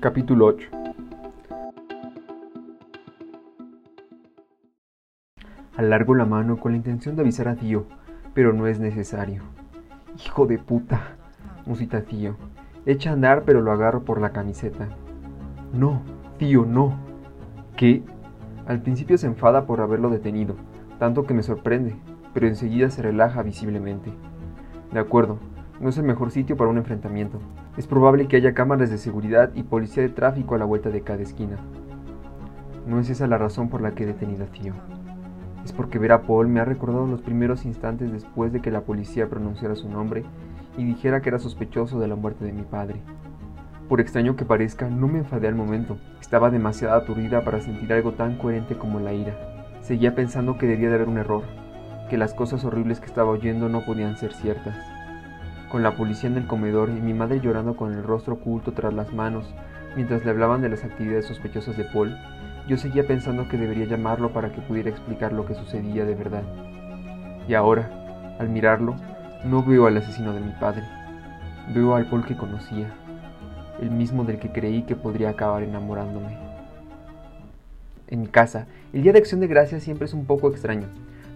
Capítulo 0.00 0.46
8 0.46 0.66
Alargo 5.76 6.14
la 6.14 6.24
mano 6.24 6.56
con 6.58 6.72
la 6.72 6.78
intención 6.78 7.16
de 7.16 7.20
avisar 7.20 7.48
a 7.48 7.56
Tío, 7.56 7.84
pero 8.32 8.54
no 8.54 8.66
es 8.66 8.80
necesario. 8.80 9.42
Hijo 10.24 10.46
de 10.46 10.58
puta, 10.58 11.18
musita 11.66 12.00
Tío. 12.00 12.36
Echa 12.86 13.10
a 13.10 13.12
andar, 13.12 13.42
pero 13.44 13.60
lo 13.60 13.72
agarro 13.72 14.02
por 14.02 14.22
la 14.22 14.32
camiseta. 14.32 14.88
No, 15.74 16.00
tío, 16.38 16.64
no. 16.64 16.94
¿Qué? 17.76 18.02
Al 18.66 18.80
principio 18.80 19.18
se 19.18 19.26
enfada 19.26 19.66
por 19.66 19.82
haberlo 19.82 20.08
detenido, 20.08 20.56
tanto 20.98 21.26
que 21.26 21.34
me 21.34 21.42
sorprende, 21.42 21.94
pero 22.32 22.46
enseguida 22.46 22.88
se 22.88 23.02
relaja 23.02 23.42
visiblemente. 23.42 24.10
De 24.94 24.98
acuerdo, 24.98 25.38
no 25.78 25.90
es 25.90 25.98
el 25.98 26.04
mejor 26.04 26.30
sitio 26.30 26.56
para 26.56 26.70
un 26.70 26.78
enfrentamiento. 26.78 27.38
Es 27.80 27.86
probable 27.86 28.28
que 28.28 28.36
haya 28.36 28.52
cámaras 28.52 28.90
de 28.90 28.98
seguridad 28.98 29.52
y 29.54 29.62
policía 29.62 30.02
de 30.02 30.10
tráfico 30.10 30.54
a 30.54 30.58
la 30.58 30.66
vuelta 30.66 30.90
de 30.90 31.00
cada 31.00 31.22
esquina. 31.22 31.56
No 32.86 33.00
es 33.00 33.08
esa 33.08 33.26
la 33.26 33.38
razón 33.38 33.70
por 33.70 33.80
la 33.80 33.92
que 33.92 34.02
he 34.02 34.06
detenido 34.06 34.44
a 34.44 34.48
Tío. 34.48 34.74
Es 35.64 35.72
porque 35.72 35.98
ver 35.98 36.12
a 36.12 36.20
Paul 36.20 36.48
me 36.48 36.60
ha 36.60 36.66
recordado 36.66 37.06
los 37.06 37.22
primeros 37.22 37.64
instantes 37.64 38.12
después 38.12 38.52
de 38.52 38.60
que 38.60 38.70
la 38.70 38.82
policía 38.82 39.30
pronunciara 39.30 39.76
su 39.76 39.88
nombre 39.88 40.24
y 40.76 40.84
dijera 40.84 41.22
que 41.22 41.30
era 41.30 41.38
sospechoso 41.38 41.98
de 41.98 42.08
la 42.08 42.16
muerte 42.16 42.44
de 42.44 42.52
mi 42.52 42.64
padre. 42.64 43.00
Por 43.88 44.02
extraño 44.02 44.36
que 44.36 44.44
parezca, 44.44 44.90
no 44.90 45.08
me 45.08 45.20
enfadé 45.20 45.48
al 45.48 45.54
momento. 45.54 45.96
Estaba 46.20 46.50
demasiado 46.50 46.94
aturdida 46.96 47.44
para 47.44 47.62
sentir 47.62 47.90
algo 47.94 48.12
tan 48.12 48.36
coherente 48.36 48.76
como 48.76 49.00
la 49.00 49.14
ira. 49.14 49.38
Seguía 49.80 50.14
pensando 50.14 50.58
que 50.58 50.66
debía 50.66 50.90
de 50.90 50.96
haber 50.96 51.08
un 51.08 51.16
error, 51.16 51.44
que 52.10 52.18
las 52.18 52.34
cosas 52.34 52.62
horribles 52.62 53.00
que 53.00 53.06
estaba 53.06 53.30
oyendo 53.30 53.70
no 53.70 53.86
podían 53.86 54.18
ser 54.18 54.34
ciertas. 54.34 54.76
Con 55.70 55.84
la 55.84 55.96
policía 55.96 56.28
en 56.28 56.36
el 56.36 56.48
comedor 56.48 56.90
y 56.90 57.00
mi 57.00 57.14
madre 57.14 57.40
llorando 57.40 57.76
con 57.76 57.92
el 57.92 58.02
rostro 58.02 58.34
oculto 58.34 58.72
tras 58.72 58.92
las 58.92 59.12
manos 59.12 59.54
mientras 59.94 60.24
le 60.24 60.32
hablaban 60.32 60.62
de 60.62 60.68
las 60.68 60.82
actividades 60.82 61.26
sospechosas 61.26 61.76
de 61.76 61.84
Paul, 61.84 62.16
yo 62.68 62.76
seguía 62.76 63.06
pensando 63.06 63.48
que 63.48 63.56
debería 63.56 63.86
llamarlo 63.86 64.32
para 64.32 64.52
que 64.52 64.60
pudiera 64.60 64.90
explicar 64.90 65.32
lo 65.32 65.46
que 65.46 65.54
sucedía 65.54 66.04
de 66.04 66.14
verdad. 66.16 66.42
Y 67.48 67.54
ahora, 67.54 68.36
al 68.38 68.48
mirarlo, 68.48 68.96
no 69.44 69.62
veo 69.62 69.86
al 69.86 69.96
asesino 69.96 70.32
de 70.32 70.40
mi 70.40 70.52
padre, 70.52 70.82
veo 71.72 71.94
al 71.94 72.06
Paul 72.06 72.24
que 72.26 72.36
conocía, 72.36 72.92
el 73.80 73.90
mismo 73.90 74.24
del 74.24 74.38
que 74.38 74.50
creí 74.50 74.82
que 74.82 74.96
podría 74.96 75.30
acabar 75.30 75.62
enamorándome. 75.62 76.36
En 78.08 78.22
mi 78.22 78.26
casa, 78.26 78.66
el 78.92 79.02
Día 79.02 79.12
de 79.12 79.20
Acción 79.20 79.40
de 79.40 79.46
Gracias 79.46 79.84
siempre 79.84 80.06
es 80.06 80.14
un 80.14 80.26
poco 80.26 80.48
extraño. 80.48 80.88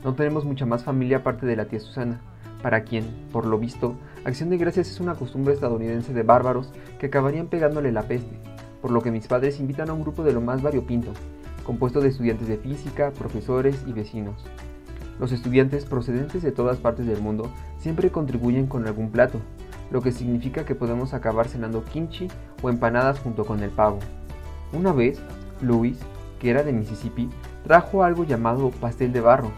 No 0.02 0.14
tenemos 0.14 0.44
mucha 0.44 0.66
más 0.66 0.82
familia 0.82 1.18
aparte 1.18 1.46
de 1.46 1.56
la 1.56 1.66
tía 1.66 1.78
Susana, 1.78 2.20
para 2.64 2.82
quien, 2.82 3.04
por 3.30 3.44
lo 3.44 3.58
visto, 3.58 3.94
Acción 4.24 4.48
de 4.48 4.56
Gracias 4.56 4.90
es 4.90 4.98
una 4.98 5.16
costumbre 5.16 5.52
estadounidense 5.52 6.14
de 6.14 6.22
bárbaros 6.22 6.70
que 6.98 7.08
acabarían 7.08 7.48
pegándole 7.48 7.92
la 7.92 8.08
peste, 8.08 8.38
por 8.80 8.90
lo 8.90 9.02
que 9.02 9.10
mis 9.10 9.26
padres 9.26 9.60
invitan 9.60 9.90
a 9.90 9.92
un 9.92 10.00
grupo 10.00 10.24
de 10.24 10.32
lo 10.32 10.40
más 10.40 10.62
variopinto, 10.62 11.12
compuesto 11.62 12.00
de 12.00 12.08
estudiantes 12.08 12.48
de 12.48 12.56
física, 12.56 13.10
profesores 13.10 13.84
y 13.86 13.92
vecinos. 13.92 14.46
Los 15.20 15.30
estudiantes 15.30 15.84
procedentes 15.84 16.40
de 16.40 16.52
todas 16.52 16.78
partes 16.78 17.06
del 17.06 17.20
mundo 17.20 17.50
siempre 17.76 18.10
contribuyen 18.10 18.66
con 18.66 18.86
algún 18.86 19.10
plato, 19.10 19.40
lo 19.90 20.00
que 20.00 20.10
significa 20.10 20.64
que 20.64 20.74
podemos 20.74 21.12
acabar 21.12 21.48
cenando 21.48 21.84
kimchi 21.84 22.28
o 22.62 22.70
empanadas 22.70 23.18
junto 23.18 23.44
con 23.44 23.62
el 23.62 23.72
pavo. 23.72 23.98
Una 24.72 24.94
vez, 24.94 25.20
Luis, 25.60 25.98
que 26.40 26.48
era 26.48 26.62
de 26.62 26.72
Mississippi, 26.72 27.28
trajo 27.62 28.04
algo 28.04 28.24
llamado 28.24 28.70
pastel 28.70 29.12
de 29.12 29.20
barro. 29.20 29.50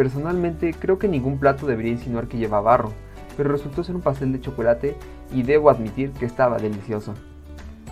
Personalmente 0.00 0.72
creo 0.72 0.98
que 0.98 1.08
ningún 1.08 1.38
plato 1.38 1.66
debería 1.66 1.92
insinuar 1.92 2.26
que 2.26 2.38
lleva 2.38 2.62
barro, 2.62 2.90
pero 3.36 3.52
resultó 3.52 3.84
ser 3.84 3.94
un 3.94 4.00
pastel 4.00 4.32
de 4.32 4.40
chocolate 4.40 4.96
y 5.30 5.42
debo 5.42 5.68
admitir 5.68 6.12
que 6.12 6.24
estaba 6.24 6.56
delicioso. 6.56 7.12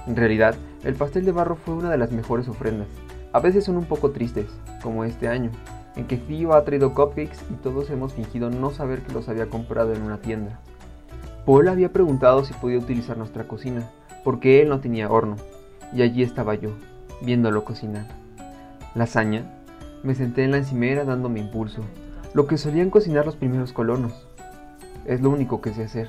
En 0.06 0.17
realidad, 0.17 0.55
el 0.84 0.95
pastel 0.95 1.27
de 1.27 1.33
barro 1.33 1.56
fue 1.56 1.75
una 1.75 1.91
de 1.91 1.98
las 1.98 2.11
mejores 2.11 2.48
ofrendas. 2.48 2.89
A 3.34 3.41
veces 3.41 3.67
son 3.67 3.77
un 3.77 3.84
poco 3.84 4.12
tristes, 4.12 4.47
como 4.83 5.05
este 5.05 5.28
año, 5.28 5.50
en 5.97 6.06
que 6.06 6.16
Tío 6.16 6.55
ha 6.55 6.65
traído 6.65 6.94
cupcakes 6.94 7.44
y 7.50 7.56
todos 7.62 7.91
hemos 7.91 8.15
fingido 8.15 8.49
no 8.49 8.71
saber 8.71 9.03
que 9.03 9.12
los 9.12 9.28
había 9.28 9.50
comprado 9.50 9.93
en 9.93 10.00
una 10.00 10.16
tienda. 10.16 10.61
Paul 11.44 11.69
había 11.69 11.93
preguntado 11.93 12.43
si 12.43 12.55
podía 12.55 12.78
utilizar 12.78 13.19
nuestra 13.19 13.47
cocina, 13.47 13.87
porque 14.25 14.62
él 14.62 14.71
no 14.71 14.81
tenía 14.81 15.11
horno, 15.11 15.37
y 15.93 16.00
allí 16.00 16.22
estaba 16.22 16.55
yo, 16.55 16.71
viéndolo 17.21 17.66
cocinar. 17.66 18.06
Lasaña. 18.94 19.59
Me 20.05 20.15
senté 20.15 20.44
en 20.44 20.53
la 20.53 20.59
encimera 20.59 21.05
dándome 21.05 21.41
impulso, 21.41 21.82
lo 22.34 22.47
que 22.47 22.59
solían 22.59 22.91
cocinar 22.91 23.25
los 23.27 23.37
primeros 23.37 23.72
colonos. 23.72 24.27
Es 25.06 25.21
lo 25.21 25.31
único 25.31 25.61
que 25.61 25.72
sé 25.72 25.84
hacer. 25.84 26.09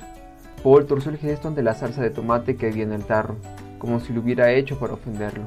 Paul 0.64 0.86
torció 0.86 1.12
el 1.12 1.18
gesto 1.18 1.48
ante 1.48 1.64
la 1.64 1.74
salsa 1.74 2.02
de 2.02 2.10
tomate 2.10 2.58
que 2.58 2.68
había 2.68 2.84
en 2.84 2.92
el 2.92 3.06
tarro, 3.06 3.38
como 3.78 4.00
si 4.00 4.12
lo 4.12 4.22
hubiera 4.22 4.52
hecho 4.52 4.78
para 4.78 4.94
ofenderlo. 4.94 5.46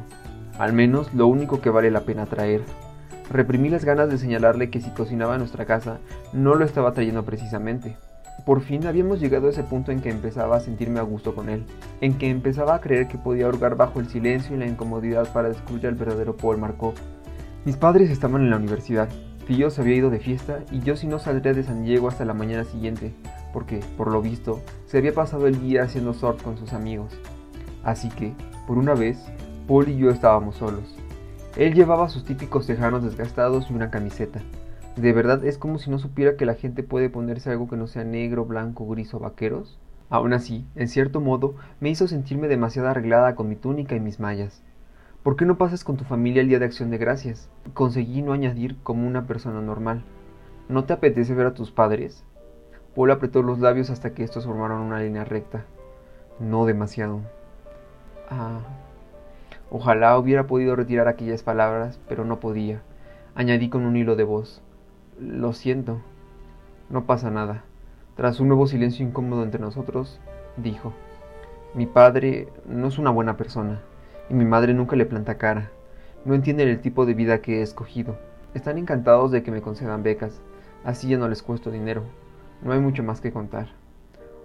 Al 0.58 0.72
menos 0.72 1.12
lo 1.14 1.26
único 1.26 1.60
que 1.60 1.70
vale 1.70 1.90
la 1.90 2.00
pena 2.00 2.26
traer. 2.26 2.62
Reprimí 3.30 3.68
las 3.68 3.84
ganas 3.84 4.08
de 4.10 4.18
señalarle 4.18 4.70
que 4.70 4.80
si 4.80 4.90
cocinaba 4.90 5.34
en 5.34 5.40
nuestra 5.40 5.66
casa, 5.66 5.98
no 6.32 6.54
lo 6.54 6.64
estaba 6.64 6.92
trayendo 6.92 7.24
precisamente. 7.24 7.96
Por 8.46 8.62
fin 8.62 8.86
habíamos 8.86 9.20
llegado 9.20 9.46
a 9.46 9.50
ese 9.50 9.62
punto 9.62 9.92
en 9.92 10.00
que 10.00 10.10
empezaba 10.10 10.56
a 10.56 10.60
sentirme 10.60 10.98
a 10.98 11.04
gusto 11.04 11.34
con 11.34 11.48
él, 11.48 11.64
en 12.00 12.18
que 12.18 12.30
empezaba 12.30 12.74
a 12.74 12.80
creer 12.80 13.06
que 13.06 13.18
podía 13.18 13.46
hurgar 13.46 13.76
bajo 13.76 14.00
el 14.00 14.08
silencio 14.08 14.56
y 14.56 14.58
la 14.58 14.66
incomodidad 14.66 15.32
para 15.32 15.48
descubrir 15.48 15.86
al 15.86 15.94
verdadero 15.94 16.36
Paul 16.36 16.58
Markov. 16.58 16.94
Mis 17.64 17.76
padres 17.76 18.10
estaban 18.10 18.42
en 18.42 18.50
la 18.50 18.56
universidad, 18.56 19.08
Tío 19.46 19.70
se 19.70 19.80
había 19.80 19.96
ido 19.96 20.10
de 20.10 20.20
fiesta 20.20 20.60
y 20.70 20.80
yo 20.80 20.96
si 20.96 21.08
no 21.08 21.18
saldría 21.18 21.52
de 21.52 21.64
San 21.64 21.84
Diego 21.84 22.08
hasta 22.08 22.24
la 22.24 22.32
mañana 22.32 22.64
siguiente, 22.64 23.12
porque, 23.52 23.80
por 23.96 24.08
lo 24.10 24.22
visto, 24.22 24.60
se 24.86 24.98
había 24.98 25.12
pasado 25.12 25.48
el 25.48 25.60
día 25.60 25.82
haciendo 25.82 26.14
surf 26.14 26.42
con 26.42 26.56
sus 26.56 26.72
amigos. 26.72 27.12
Así 27.82 28.08
que, 28.08 28.32
por 28.68 28.78
una 28.78 28.94
vez, 28.94 29.18
Paul 29.66 29.88
y 29.88 29.96
yo 29.98 30.10
estábamos 30.10 30.56
solos. 30.56 30.96
Él 31.56 31.74
llevaba 31.74 32.08
sus 32.08 32.24
típicos 32.24 32.66
tejanos 32.66 33.02
desgastados 33.02 33.68
y 33.68 33.74
una 33.74 33.90
camiseta. 33.90 34.40
¿De 34.96 35.12
verdad 35.12 35.44
es 35.44 35.58
como 35.58 35.78
si 35.78 35.90
no 35.90 35.98
supiera 35.98 36.36
que 36.36 36.46
la 36.46 36.54
gente 36.54 36.82
puede 36.82 37.10
ponerse 37.10 37.50
algo 37.50 37.68
que 37.68 37.76
no 37.76 37.86
sea 37.88 38.04
negro, 38.04 38.44
blanco, 38.44 38.86
gris 38.86 39.12
o 39.12 39.18
vaqueros? 39.18 39.78
Aún 40.08 40.34
así, 40.34 40.66
en 40.76 40.88
cierto 40.88 41.20
modo, 41.20 41.56
me 41.80 41.90
hizo 41.90 42.06
sentirme 42.06 42.46
demasiado 42.46 42.88
arreglada 42.88 43.34
con 43.34 43.48
mi 43.48 43.56
túnica 43.56 43.96
y 43.96 44.00
mis 44.00 44.20
mallas. 44.20 44.62
¿Por 45.22 45.36
qué 45.36 45.44
no 45.44 45.56
pasas 45.56 45.84
con 45.84 45.96
tu 45.96 46.02
familia 46.02 46.42
el 46.42 46.48
día 46.48 46.58
de 46.58 46.64
acción 46.64 46.90
de 46.90 46.98
gracias? 46.98 47.48
Conseguí 47.74 48.22
no 48.22 48.32
añadir 48.32 48.76
como 48.82 49.06
una 49.06 49.24
persona 49.24 49.60
normal. 49.60 50.02
¿No 50.68 50.82
te 50.82 50.94
apetece 50.94 51.32
ver 51.32 51.46
a 51.46 51.54
tus 51.54 51.70
padres? 51.70 52.24
Paul 52.96 53.12
apretó 53.12 53.40
los 53.40 53.60
labios 53.60 53.88
hasta 53.90 54.14
que 54.14 54.24
estos 54.24 54.46
formaron 54.46 54.80
una 54.80 54.98
línea 54.98 55.24
recta. 55.24 55.64
No 56.40 56.66
demasiado. 56.66 57.20
Ah. 58.28 58.62
Ojalá 59.70 60.18
hubiera 60.18 60.48
podido 60.48 60.74
retirar 60.74 61.06
aquellas 61.06 61.44
palabras, 61.44 62.00
pero 62.08 62.24
no 62.24 62.40
podía. 62.40 62.82
Añadí 63.36 63.68
con 63.68 63.86
un 63.86 63.96
hilo 63.96 64.16
de 64.16 64.24
voz. 64.24 64.60
Lo 65.20 65.52
siento. 65.52 66.00
No 66.90 67.06
pasa 67.06 67.30
nada. 67.30 67.62
Tras 68.16 68.40
un 68.40 68.48
nuevo 68.48 68.66
silencio 68.66 69.06
incómodo 69.06 69.44
entre 69.44 69.60
nosotros, 69.60 70.20
dijo. 70.56 70.92
Mi 71.74 71.86
padre 71.86 72.48
no 72.66 72.88
es 72.88 72.98
una 72.98 73.10
buena 73.10 73.36
persona, 73.36 73.80
mi 74.32 74.46
madre 74.46 74.72
nunca 74.72 74.96
le 74.96 75.04
planta 75.04 75.36
cara. 75.36 75.70
No 76.24 76.34
entienden 76.34 76.68
el 76.68 76.80
tipo 76.80 77.04
de 77.04 77.12
vida 77.12 77.42
que 77.42 77.58
he 77.58 77.62
escogido. 77.62 78.16
Están 78.54 78.78
encantados 78.78 79.30
de 79.30 79.42
que 79.42 79.50
me 79.50 79.60
concedan 79.60 80.02
becas, 80.02 80.40
así 80.84 81.08
ya 81.08 81.18
no 81.18 81.28
les 81.28 81.42
cuesto 81.42 81.70
dinero. 81.70 82.02
No 82.62 82.72
hay 82.72 82.80
mucho 82.80 83.02
más 83.02 83.20
que 83.20 83.30
contar. 83.30 83.68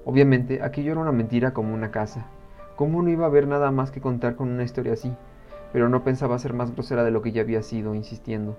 Obviamente, 0.03 0.62
aquello 0.62 0.92
era 0.92 1.00
una 1.00 1.14
mentira 1.14 1.53
como 1.53 1.74
una 1.74 1.90
casa. 1.90 2.25
¿Cómo 2.75 3.02
no 3.02 3.09
iba 3.09 3.24
a 3.24 3.28
haber 3.30 3.48
nada 3.48 3.72
más 3.72 3.92
que 3.92 4.02
contar 4.02 4.36
con 4.36 4.50
una 4.50 4.64
historia 4.64 4.92
así? 4.92 5.14
Pero 5.72 5.88
no 5.88 6.04
pensaba 6.04 6.38
ser 6.38 6.54
más 6.54 6.74
grosera 6.74 7.06
de 7.06 7.12
lo 7.12 7.22
que 7.22 7.31
ya 7.31 7.42
había 7.42 7.64
sido, 7.64 7.96
insistiendo. 7.96 8.58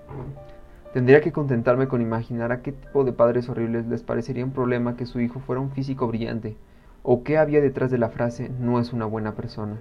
Tendría 0.93 1.21
que 1.21 1.31
contentarme 1.31 1.87
con 1.87 2.01
imaginar 2.01 2.51
a 2.51 2.63
qué 2.63 2.71
tipo 2.71 3.03
de 3.03 3.13
padres 3.13 3.49
horribles 3.49 3.85
les 3.85 4.01
parecería 4.01 4.43
un 4.43 4.51
problema 4.51 4.95
que 4.95 5.05
su 5.05 5.19
hijo 5.19 5.39
fuera 5.39 5.61
un 5.61 5.69
físico 5.69 6.07
brillante, 6.07 6.57
o 7.03 7.23
qué 7.23 7.37
había 7.37 7.61
detrás 7.61 7.91
de 7.91 7.99
la 7.99 8.09
frase 8.09 8.49
no 8.59 8.79
es 8.79 8.93
una 8.93 9.05
buena 9.05 9.35
persona. 9.35 9.77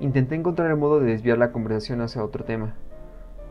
Intenté 0.00 0.34
encontrar 0.34 0.70
el 0.70 0.76
modo 0.76 0.98
de 0.98 1.06
desviar 1.06 1.38
la 1.38 1.52
conversación 1.52 2.00
hacia 2.00 2.24
otro 2.24 2.44
tema. 2.44 2.74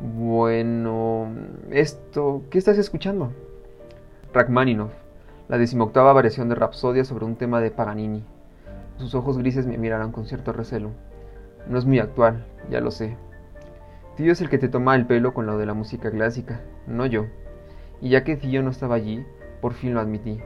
Bueno, 0.01 1.27
esto, 1.71 2.43
¿qué 2.49 2.57
estás 2.57 2.77
escuchando? 2.77 3.31
Rachmaninoff, 4.33 4.91
la 5.47 5.57
decimoctava 5.57 6.11
variación 6.11 6.49
de 6.49 6.55
Rapsodia 6.55 7.05
sobre 7.05 7.25
un 7.25 7.37
tema 7.37 7.61
de 7.61 7.71
Paganini. 7.71 8.25
Sus 8.97 9.15
ojos 9.15 9.37
grises 9.37 9.67
me 9.67 9.77
miraron 9.77 10.11
con 10.11 10.25
cierto 10.25 10.51
recelo. 10.51 10.89
No 11.69 11.77
es 11.77 11.85
muy 11.85 11.99
actual, 11.99 12.45
ya 12.69 12.81
lo 12.81 12.91
sé. 12.91 13.15
Tío 14.17 14.33
es 14.33 14.41
el 14.41 14.49
que 14.49 14.57
te 14.57 14.67
toma 14.67 14.95
el 14.95 15.05
pelo 15.05 15.33
con 15.33 15.45
lo 15.45 15.57
de 15.57 15.65
la 15.65 15.73
música 15.73 16.11
clásica, 16.11 16.61
no 16.85 17.05
yo. 17.05 17.25
Y 18.01 18.09
ya 18.09 18.25
que 18.25 18.35
Tío 18.35 18.61
no 18.61 18.69
estaba 18.69 18.95
allí, 18.95 19.25
por 19.61 19.73
fin 19.73 19.93
lo 19.93 20.01
admití. 20.01 20.41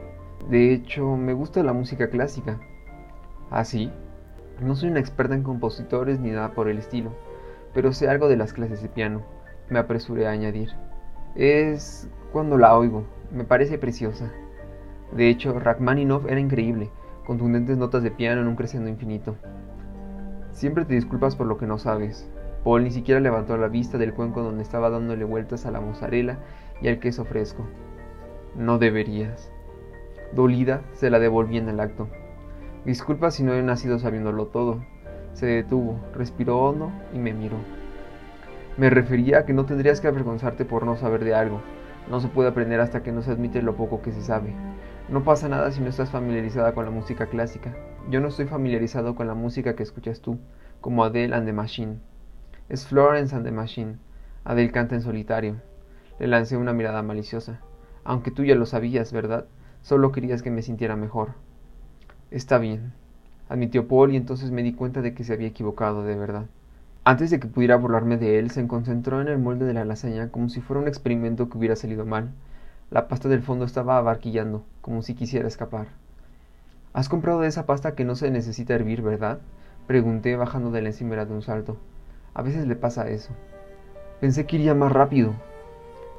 De 0.48 0.72
hecho, 0.72 1.16
me 1.16 1.32
gusta 1.32 1.62
la 1.64 1.72
música 1.72 2.08
clásica. 2.08 2.60
¿Ah, 3.50 3.64
sí? 3.64 3.90
No 4.60 4.74
soy 4.74 4.90
una 4.90 5.00
experta 5.00 5.34
en 5.34 5.44
compositores 5.44 6.18
ni 6.18 6.30
nada 6.30 6.50
por 6.50 6.68
el 6.68 6.78
estilo, 6.78 7.12
pero 7.74 7.92
sé 7.92 8.08
algo 8.08 8.28
de 8.28 8.36
las 8.36 8.52
clases 8.52 8.82
de 8.82 8.88
piano, 8.88 9.22
me 9.70 9.78
apresuré 9.78 10.26
a 10.26 10.30
añadir. 10.30 10.70
Es 11.36 12.08
cuando 12.32 12.58
la 12.58 12.76
oigo, 12.76 13.04
me 13.30 13.44
parece 13.44 13.78
preciosa. 13.78 14.32
De 15.12 15.28
hecho, 15.28 15.58
Rachmaninoff 15.58 16.26
era 16.28 16.40
increíble, 16.40 16.90
contundentes 17.24 17.76
notas 17.76 18.02
de 18.02 18.10
piano 18.10 18.40
en 18.40 18.48
un 18.48 18.56
crescendo 18.56 18.90
infinito. 18.90 19.36
Siempre 20.50 20.84
te 20.84 20.94
disculpas 20.94 21.36
por 21.36 21.46
lo 21.46 21.56
que 21.56 21.66
no 21.66 21.78
sabes. 21.78 22.28
Paul 22.64 22.82
ni 22.82 22.90
siquiera 22.90 23.20
levantó 23.20 23.56
la 23.56 23.68
vista 23.68 23.96
del 23.96 24.12
cuenco 24.12 24.42
donde 24.42 24.62
estaba 24.62 24.90
dándole 24.90 25.24
vueltas 25.24 25.66
a 25.66 25.70
la 25.70 25.80
mozzarella 25.80 26.38
y 26.82 26.88
al 26.88 26.98
queso 26.98 27.24
fresco. 27.24 27.64
No 28.56 28.78
deberías. 28.78 29.52
Dolida, 30.34 30.82
se 30.94 31.10
la 31.10 31.20
devolví 31.20 31.58
en 31.58 31.68
el 31.68 31.78
acto. 31.78 32.08
Disculpa 32.84 33.30
si 33.30 33.42
no 33.42 33.54
he 33.54 33.62
nacido 33.62 33.98
sabiéndolo 33.98 34.46
todo. 34.46 34.82
Se 35.32 35.46
detuvo, 35.46 36.00
respiró 36.14 36.58
hondo 36.58 36.92
y 37.12 37.18
me 37.18 37.32
miró. 37.32 37.56
Me 38.76 38.90
refería 38.90 39.38
a 39.38 39.44
que 39.44 39.52
no 39.52 39.66
tendrías 39.66 40.00
que 40.00 40.08
avergonzarte 40.08 40.64
por 40.64 40.86
no 40.86 40.96
saber 40.96 41.24
de 41.24 41.34
algo. 41.34 41.60
No 42.08 42.20
se 42.20 42.28
puede 42.28 42.48
aprender 42.48 42.80
hasta 42.80 43.02
que 43.02 43.12
no 43.12 43.22
se 43.22 43.32
admite 43.32 43.60
lo 43.60 43.76
poco 43.76 44.00
que 44.00 44.12
se 44.12 44.22
sabe. 44.22 44.54
No 45.08 45.24
pasa 45.24 45.48
nada 45.48 45.72
si 45.72 45.80
no 45.80 45.88
estás 45.88 46.10
familiarizada 46.10 46.72
con 46.72 46.84
la 46.84 46.90
música 46.90 47.26
clásica. 47.26 47.74
Yo 48.08 48.20
no 48.20 48.28
estoy 48.28 48.46
familiarizado 48.46 49.14
con 49.14 49.26
la 49.26 49.34
música 49.34 49.74
que 49.74 49.82
escuchas 49.82 50.20
tú, 50.20 50.38
como 50.80 51.04
Adele 51.04 51.34
and 51.34 51.46
the 51.46 51.52
Machine. 51.52 51.98
Es 52.68 52.86
Florence 52.86 53.34
and 53.34 53.44
the 53.44 53.50
Machine. 53.50 53.96
Adele 54.44 54.70
canta 54.70 54.94
en 54.94 55.02
solitario. 55.02 55.56
Le 56.18 56.28
lancé 56.28 56.56
una 56.56 56.72
mirada 56.72 57.02
maliciosa. 57.02 57.60
Aunque 58.04 58.30
tú 58.30 58.44
ya 58.44 58.54
lo 58.54 58.64
sabías, 58.64 59.12
¿verdad? 59.12 59.46
Solo 59.82 60.12
querías 60.12 60.42
que 60.42 60.50
me 60.50 60.62
sintiera 60.62 60.96
mejor. 60.96 61.34
Está 62.30 62.58
bien, 62.58 62.92
admitió 63.48 63.88
Paul 63.88 64.12
y 64.12 64.16
entonces 64.16 64.50
me 64.50 64.62
di 64.62 64.74
cuenta 64.74 65.00
de 65.00 65.14
que 65.14 65.24
se 65.24 65.32
había 65.32 65.48
equivocado 65.48 66.04
de 66.04 66.14
verdad. 66.14 66.44
Antes 67.02 67.30
de 67.30 67.40
que 67.40 67.48
pudiera 67.48 67.76
burlarme 67.76 68.18
de 68.18 68.38
él, 68.38 68.50
se 68.50 68.66
concentró 68.66 69.22
en 69.22 69.28
el 69.28 69.38
molde 69.38 69.64
de 69.64 69.72
la 69.72 69.86
lasaña 69.86 70.28
como 70.28 70.50
si 70.50 70.60
fuera 70.60 70.82
un 70.82 70.88
experimento 70.88 71.48
que 71.48 71.56
hubiera 71.56 71.74
salido 71.74 72.04
mal. 72.04 72.28
La 72.90 73.08
pasta 73.08 73.30
del 73.30 73.40
fondo 73.40 73.64
estaba 73.64 73.96
abarquillando, 73.96 74.62
como 74.82 75.00
si 75.00 75.14
quisiera 75.14 75.48
escapar. 75.48 75.86
¿Has 76.92 77.08
comprado 77.08 77.40
de 77.40 77.48
esa 77.48 77.64
pasta 77.64 77.94
que 77.94 78.04
no 78.04 78.14
se 78.14 78.30
necesita 78.30 78.74
hervir, 78.74 79.00
verdad? 79.00 79.38
Pregunté 79.86 80.36
bajando 80.36 80.70
de 80.70 80.82
la 80.82 80.88
encimera 80.88 81.24
de 81.24 81.32
un 81.32 81.40
salto. 81.40 81.78
A 82.34 82.42
veces 82.42 82.66
le 82.66 82.76
pasa 82.76 83.08
eso. 83.08 83.30
Pensé 84.20 84.44
que 84.44 84.56
iría 84.56 84.74
más 84.74 84.92
rápido. 84.92 85.32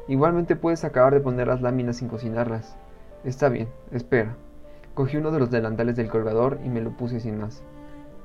Igualmente 0.07 0.55
puedes 0.55 0.83
acabar 0.83 1.13
de 1.13 1.19
poner 1.19 1.45
las 1.45 1.62
láminas 1.62 1.97
sin 1.97 2.07
cocinarlas. 2.07 2.75
Está 3.23 3.50
bien, 3.50 3.67
espera. 3.91 4.35
Cogí 5.00 5.16
uno 5.16 5.31
de 5.31 5.40
los 5.40 5.50
delantales 5.50 5.96
del 5.96 6.10
colgador 6.10 6.60
y 6.62 6.68
me 6.68 6.81
lo 6.81 6.92
puse 6.92 7.22
sin 7.22 7.40
más. 7.40 7.63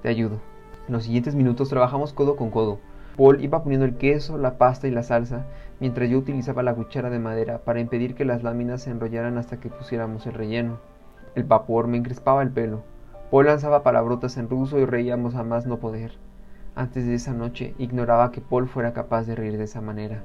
Te 0.02 0.08
ayudo. 0.08 0.40
En 0.88 0.94
los 0.94 1.04
siguientes 1.04 1.36
minutos 1.36 1.68
trabajamos 1.68 2.12
codo 2.12 2.34
con 2.34 2.50
codo. 2.50 2.80
Paul 3.16 3.44
iba 3.44 3.62
poniendo 3.62 3.86
el 3.86 3.96
queso, 3.96 4.38
la 4.38 4.58
pasta 4.58 4.88
y 4.88 4.90
la 4.90 5.04
salsa, 5.04 5.46
mientras 5.78 6.10
yo 6.10 6.18
utilizaba 6.18 6.64
la 6.64 6.74
cuchara 6.74 7.10
de 7.10 7.20
madera 7.20 7.58
para 7.58 7.78
impedir 7.78 8.16
que 8.16 8.24
las 8.24 8.42
láminas 8.42 8.82
se 8.82 8.90
enrollaran 8.90 9.38
hasta 9.38 9.60
que 9.60 9.68
pusiéramos 9.68 10.26
el 10.26 10.34
relleno. 10.34 10.80
El 11.36 11.44
vapor 11.44 11.86
me 11.86 11.96
encrespaba 11.96 12.42
el 12.42 12.50
pelo. 12.50 12.82
Paul 13.30 13.46
lanzaba 13.46 13.84
palabrotas 13.84 14.36
en 14.36 14.50
ruso 14.50 14.80
y 14.80 14.84
reíamos 14.84 15.36
a 15.36 15.44
más 15.44 15.66
no 15.66 15.78
poder. 15.78 16.14
Antes 16.74 17.06
de 17.06 17.14
esa 17.14 17.34
noche 17.34 17.76
ignoraba 17.78 18.32
que 18.32 18.40
Paul 18.40 18.66
fuera 18.66 18.92
capaz 18.92 19.28
de 19.28 19.36
reír 19.36 19.58
de 19.58 19.62
esa 19.62 19.80
manera. 19.80 20.24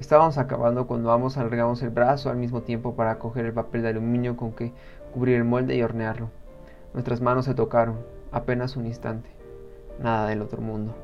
Estábamos 0.00 0.38
acabando 0.38 0.86
cuando 0.86 1.12
ambos 1.12 1.36
alargamos 1.36 1.82
el 1.82 1.90
brazo 1.90 2.30
al 2.30 2.38
mismo 2.38 2.62
tiempo 2.62 2.96
para 2.96 3.18
coger 3.18 3.44
el 3.44 3.52
papel 3.52 3.82
de 3.82 3.90
aluminio 3.90 4.34
con 4.34 4.52
que 4.52 4.72
cubrir 5.10 5.36
el 5.36 5.44
molde 5.44 5.76
y 5.76 5.82
hornearlo. 5.82 6.30
Nuestras 6.94 7.20
manos 7.20 7.44
se 7.44 7.54
tocaron, 7.54 7.98
apenas 8.32 8.76
un 8.76 8.86
instante. 8.86 9.30
Nada 9.98 10.28
del 10.28 10.42
otro 10.42 10.60
mundo. 10.60 10.94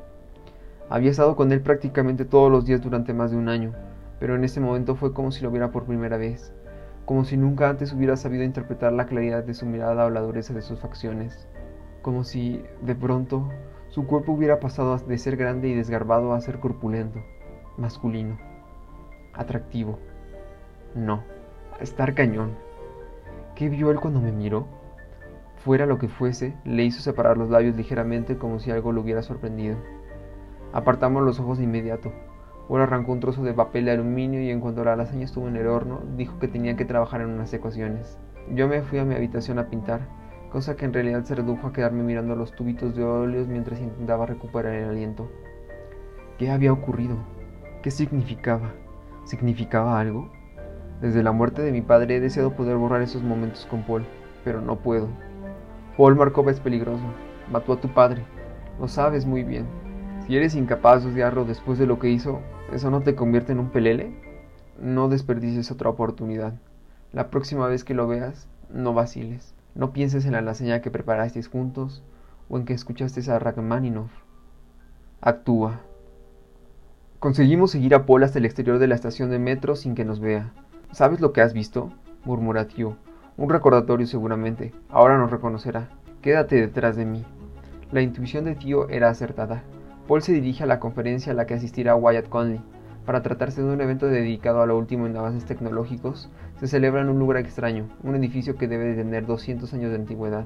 Había 0.89 1.11
estado 1.11 1.35
con 1.35 1.51
él 1.51 1.61
prácticamente 1.61 2.25
todos 2.25 2.51
los 2.51 2.65
días 2.65 2.81
durante 2.81 3.13
más 3.13 3.31
de 3.31 3.37
un 3.37 3.49
año, 3.49 3.73
pero 4.19 4.35
en 4.35 4.43
ese 4.43 4.59
momento 4.59 4.95
fue 4.95 5.13
como 5.13 5.31
si 5.31 5.43
lo 5.43 5.51
viera 5.51 5.71
por 5.71 5.85
primera 5.85 6.17
vez, 6.17 6.53
como 7.05 7.25
si 7.25 7.37
nunca 7.37 7.69
antes 7.69 7.93
hubiera 7.93 8.17
sabido 8.17 8.43
interpretar 8.43 8.93
la 8.93 9.05
claridad 9.05 9.43
de 9.43 9.53
su 9.53 9.65
mirada 9.65 10.05
o 10.05 10.09
la 10.09 10.21
dureza 10.21 10.53
de 10.53 10.61
sus 10.61 10.79
facciones, 10.79 11.47
como 12.01 12.23
si, 12.23 12.63
de 12.81 12.95
pronto, 12.95 13.49
su 13.89 14.07
cuerpo 14.07 14.31
hubiera 14.31 14.59
pasado 14.59 14.97
de 14.97 15.17
ser 15.17 15.37
grande 15.37 15.67
y 15.67 15.73
desgarbado 15.73 16.33
a 16.33 16.41
ser 16.41 16.59
corpulento, 16.59 17.19
masculino 17.77 18.37
atractivo. 19.37 19.99
No, 20.95 21.23
estar 21.79 22.13
cañón. 22.13 22.55
¿Qué 23.57 23.69
vio 23.69 23.89
él 23.89 23.99
cuando 23.99 24.21
me 24.21 24.31
miró? 24.31 24.67
Fuera 25.65 25.87
lo 25.87 25.97
que 25.97 26.07
fuese, 26.07 26.55
le 26.63 26.83
hizo 26.83 27.01
separar 27.01 27.39
los 27.39 27.49
labios 27.49 27.75
ligeramente 27.75 28.37
como 28.37 28.59
si 28.59 28.69
algo 28.69 28.91
lo 28.91 29.01
hubiera 29.01 29.23
sorprendido. 29.23 29.77
Apartamos 30.73 31.23
los 31.23 31.39
ojos 31.39 31.57
de 31.57 31.63
inmediato. 31.63 32.13
Paul 32.67 32.81
arrancó 32.81 33.13
un 33.13 33.19
trozo 33.19 33.41
de 33.41 33.55
papel 33.55 33.85
de 33.85 33.91
aluminio 33.93 34.43
y 34.43 34.51
en 34.51 34.59
cuanto 34.59 34.83
la 34.83 34.95
lasaña 34.95 35.25
estuvo 35.25 35.47
en 35.47 35.55
el 35.55 35.65
horno, 35.65 36.01
dijo 36.15 36.37
que 36.37 36.47
tenía 36.47 36.77
que 36.77 36.85
trabajar 36.85 37.21
en 37.21 37.31
unas 37.31 37.51
ecuaciones. 37.51 38.19
Yo 38.53 38.67
me 38.67 38.83
fui 38.83 38.99
a 38.99 39.05
mi 39.05 39.15
habitación 39.15 39.57
a 39.57 39.69
pintar, 39.71 40.01
cosa 40.51 40.75
que 40.75 40.85
en 40.85 40.93
realidad 40.93 41.23
se 41.23 41.33
redujo 41.33 41.65
a 41.65 41.73
quedarme 41.73 42.03
mirando 42.03 42.35
los 42.35 42.51
tubitos 42.51 42.95
de 42.95 43.03
óleos 43.03 43.47
mientras 43.47 43.81
intentaba 43.81 44.27
recuperar 44.27 44.75
el 44.75 44.89
aliento. 44.89 45.31
¿Qué 46.37 46.51
había 46.51 46.71
ocurrido? 46.71 47.17
¿Qué 47.81 47.89
significaba? 47.89 48.73
¿Significaba 49.23 49.99
algo? 49.99 50.29
Desde 51.01 51.21
la 51.21 51.31
muerte 51.31 51.61
de 51.61 51.71
mi 51.71 51.81
padre 51.81 52.15
he 52.15 52.19
deseado 52.19 52.55
poder 52.55 52.75
borrar 52.75 53.03
esos 53.03 53.21
momentos 53.21 53.67
con 53.69 53.83
Paul, 53.83 54.03
pero 54.43 54.61
no 54.61 54.77
puedo. 54.77 55.07
Paul 55.95 56.15
Markov 56.15 56.49
es 56.49 56.59
peligroso. 56.59 57.03
Mató 57.51 57.73
a 57.73 57.81
tu 57.81 57.89
padre. 57.93 58.23
Lo 58.79 58.87
sabes 58.87 59.25
muy 59.25 59.43
bien. 59.43 59.67
Si 60.25 60.35
eres 60.35 60.55
incapaz 60.55 61.03
de 61.03 61.11
odiarlo 61.11 61.45
después 61.45 61.77
de 61.77 61.85
lo 61.85 61.99
que 61.99 62.09
hizo, 62.09 62.39
¿eso 62.73 62.89
no 62.89 63.01
te 63.01 63.13
convierte 63.13 63.51
en 63.51 63.59
un 63.59 63.69
pelele? 63.69 64.11
No 64.79 65.07
desperdicies 65.07 65.71
otra 65.71 65.89
oportunidad. 65.89 66.53
La 67.13 67.29
próxima 67.29 67.67
vez 67.67 67.83
que 67.83 67.93
lo 67.93 68.07
veas, 68.07 68.47
no 68.71 68.93
vaciles. 68.93 69.53
No 69.75 69.93
pienses 69.93 70.25
en 70.25 70.33
la 70.33 70.41
lasaña 70.41 70.81
que 70.81 70.91
preparasteis 70.91 71.47
juntos 71.47 72.03
o 72.49 72.57
en 72.57 72.65
que 72.65 72.73
escuchaste 72.73 73.31
a 73.31 73.37
Rachmaninoff. 73.37 74.11
Actúa. 75.21 75.81
Conseguimos 77.19 77.71
seguir 77.71 77.93
a 77.93 78.05
Paul 78.05 78.23
hasta 78.23 78.39
el 78.39 78.45
exterior 78.45 78.79
de 78.79 78.87
la 78.87 78.95
estación 78.95 79.29
de 79.29 79.39
metro 79.39 79.75
sin 79.75 79.93
que 79.93 80.05
nos 80.05 80.19
vea. 80.19 80.53
¿Sabes 80.91 81.19
lo 81.19 81.33
que 81.33 81.41
has 81.41 81.53
visto? 81.53 81.91
murmura 82.23 82.67
Tío. 82.67 82.95
Un 83.35 83.49
recordatorio 83.49 84.07
seguramente. 84.07 84.73
Ahora 84.89 85.17
nos 85.17 85.29
reconocerá. 85.29 85.89
Quédate 86.21 86.55
detrás 86.55 86.95
de 86.95 87.05
mí. 87.05 87.23
La 87.91 88.01
intuición 88.01 88.45
de 88.45 88.55
Tío 88.55 88.89
era 88.89 89.09
acertada. 89.09 89.63
Paul 90.07 90.21
se 90.21 90.33
dirige 90.33 90.63
a 90.63 90.67
la 90.67 90.79
conferencia 90.79 91.33
a 91.33 91.35
la 91.35 91.45
que 91.45 91.53
asistirá 91.53 91.95
Wyatt 91.95 92.29
Conley. 92.29 92.61
Para 93.05 93.21
tratarse 93.21 93.61
de 93.61 93.71
un 93.71 93.81
evento 93.81 94.07
dedicado 94.07 94.61
a 94.61 94.65
lo 94.65 94.77
último 94.77 95.05
en 95.05 95.15
avances 95.15 95.45
tecnológicos, 95.45 96.29
se 96.59 96.67
celebra 96.67 97.01
en 97.01 97.09
un 97.09 97.19
lugar 97.19 97.37
extraño, 97.37 97.87
un 98.03 98.15
edificio 98.15 98.55
que 98.55 98.67
debe 98.67 98.85
de 98.85 98.95
tener 98.95 99.25
200 99.25 99.71
años 99.73 99.91
de 99.91 99.97
antigüedad, 99.97 100.45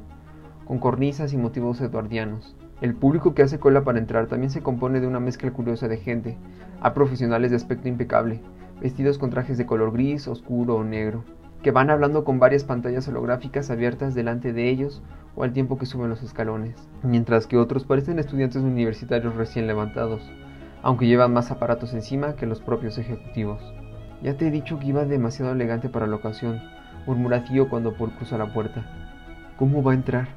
con 0.65 0.79
cornisas 0.79 1.33
y 1.33 1.37
motivos 1.37 1.79
eduardianos. 1.81 2.55
El 2.81 2.95
público 2.95 3.33
que 3.33 3.44
hace 3.44 3.59
cola 3.59 3.83
para 3.83 3.99
entrar 3.99 4.27
también 4.27 4.49
se 4.51 4.61
compone 4.61 4.99
de 4.99 5.07
una 5.07 5.19
mezcla 5.19 5.51
curiosa 5.51 5.87
de 5.87 5.97
gente, 5.97 6.37
a 6.81 6.94
profesionales 6.94 7.51
de 7.51 7.57
aspecto 7.57 7.87
impecable, 7.87 8.42
vestidos 8.81 9.18
con 9.18 9.30
trajes 9.30 9.57
de 9.57 9.66
color 9.66 9.94
gris, 9.94 10.28
oscuro 10.28 10.76
o 10.76 10.83
negro, 10.83 11.23
que 11.64 11.71
van 11.71 11.90
hablando 11.90 12.23
con 12.23 12.40
varias 12.40 12.64
pantallas 12.64 13.07
holográficas 13.07 13.69
abiertas 13.69 14.16
delante 14.16 14.52
de 14.52 14.69
ellos 14.69 15.02
o 15.35 15.44
al 15.44 15.54
tiempo 15.54 15.78
que 15.78 15.85
suben 15.85 16.09
los 16.09 16.23
escalones, 16.23 16.76
mientras 17.04 17.47
que 17.47 17.57
otros 17.57 17.85
parecen 17.85 18.19
estudiantes 18.19 18.61
universitarios 18.61 19.35
recién 19.35 19.68
levantados, 19.68 20.21
aunque 20.81 21.07
llevan 21.07 21.33
más 21.33 21.52
aparatos 21.52 21.94
encima 21.94 22.35
que 22.35 22.47
los 22.47 22.59
propios 22.59 22.97
ejecutivos. 22.97 23.61
Ya 24.21 24.35
te 24.35 24.47
he 24.47 24.52
dicho 24.52 24.80
que 24.80 24.88
iba 24.88 25.06
demasiado 25.06 25.52
elegante 25.52 25.88
para 25.88 26.07
la 26.07 26.16
ocasión, 26.18 26.59
murmura 27.06 27.44
Tío 27.45 27.69
cuando 27.69 27.94
Paul 27.94 28.11
cruza 28.16 28.38
la 28.38 28.54
puerta. 28.54 28.85
¿Cómo 29.57 29.83
va 29.83 29.92
a 29.92 29.95
entrar? 29.95 30.28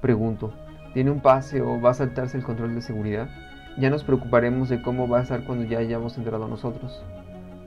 Pregunto, 0.00 0.52
¿Tiene 0.94 1.10
un 1.10 1.20
pase 1.20 1.60
o 1.60 1.80
va 1.80 1.90
a 1.90 1.94
saltarse 1.94 2.36
el 2.36 2.44
control 2.44 2.74
de 2.74 2.80
seguridad? 2.80 3.28
Ya 3.76 3.90
nos 3.90 4.04
preocuparemos 4.04 4.68
de 4.68 4.82
cómo 4.82 5.06
va 5.06 5.18
a 5.18 5.22
estar 5.22 5.44
cuando 5.44 5.64
ya 5.64 5.78
hayamos 5.78 6.16
entrado 6.16 6.48
nosotros. 6.48 7.04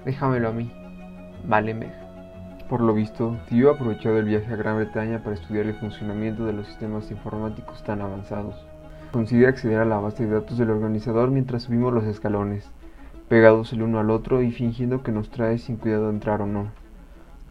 Déjamelo 0.05 0.50
a 0.50 0.51
mí. 0.51 0.72
Vale, 1.48 1.74
Meg. 1.74 1.91
Por 2.67 2.81
lo 2.81 2.93
visto, 2.93 3.38
Tío 3.50 3.70
aprovechó 3.70 4.17
el 4.17 4.25
viaje 4.25 4.51
a 4.51 4.55
Gran 4.55 4.77
Bretaña 4.77 5.22
para 5.22 5.36
estudiar 5.36 5.65
el 5.65 5.75
funcionamiento 5.75 6.46
de 6.46 6.53
los 6.53 6.67
sistemas 6.67 7.12
informáticos 7.12 7.84
tan 7.84 8.01
avanzados. 8.01 8.55
Consigue 9.12 9.46
acceder 9.46 9.79
a 9.79 9.86
la 9.86 10.00
base 10.00 10.25
de 10.25 10.34
datos 10.34 10.58
del 10.58 10.72
organizador 10.72 11.29
mientras 11.29 11.63
subimos 11.63 11.93
los 11.93 12.05
escalones, 12.05 12.72
pegados 13.27 13.74
el 13.74 13.84
uno 13.84 14.00
al 14.00 14.10
otro 14.10 14.41
y 14.41 14.51
fingiendo 14.51 15.03
que 15.03 15.12
nos 15.12 15.29
trae 15.29 15.58
sin 15.58 15.75
cuidado 15.75 16.10
entrar 16.10 16.41
o 16.41 16.48
no. 16.48 16.67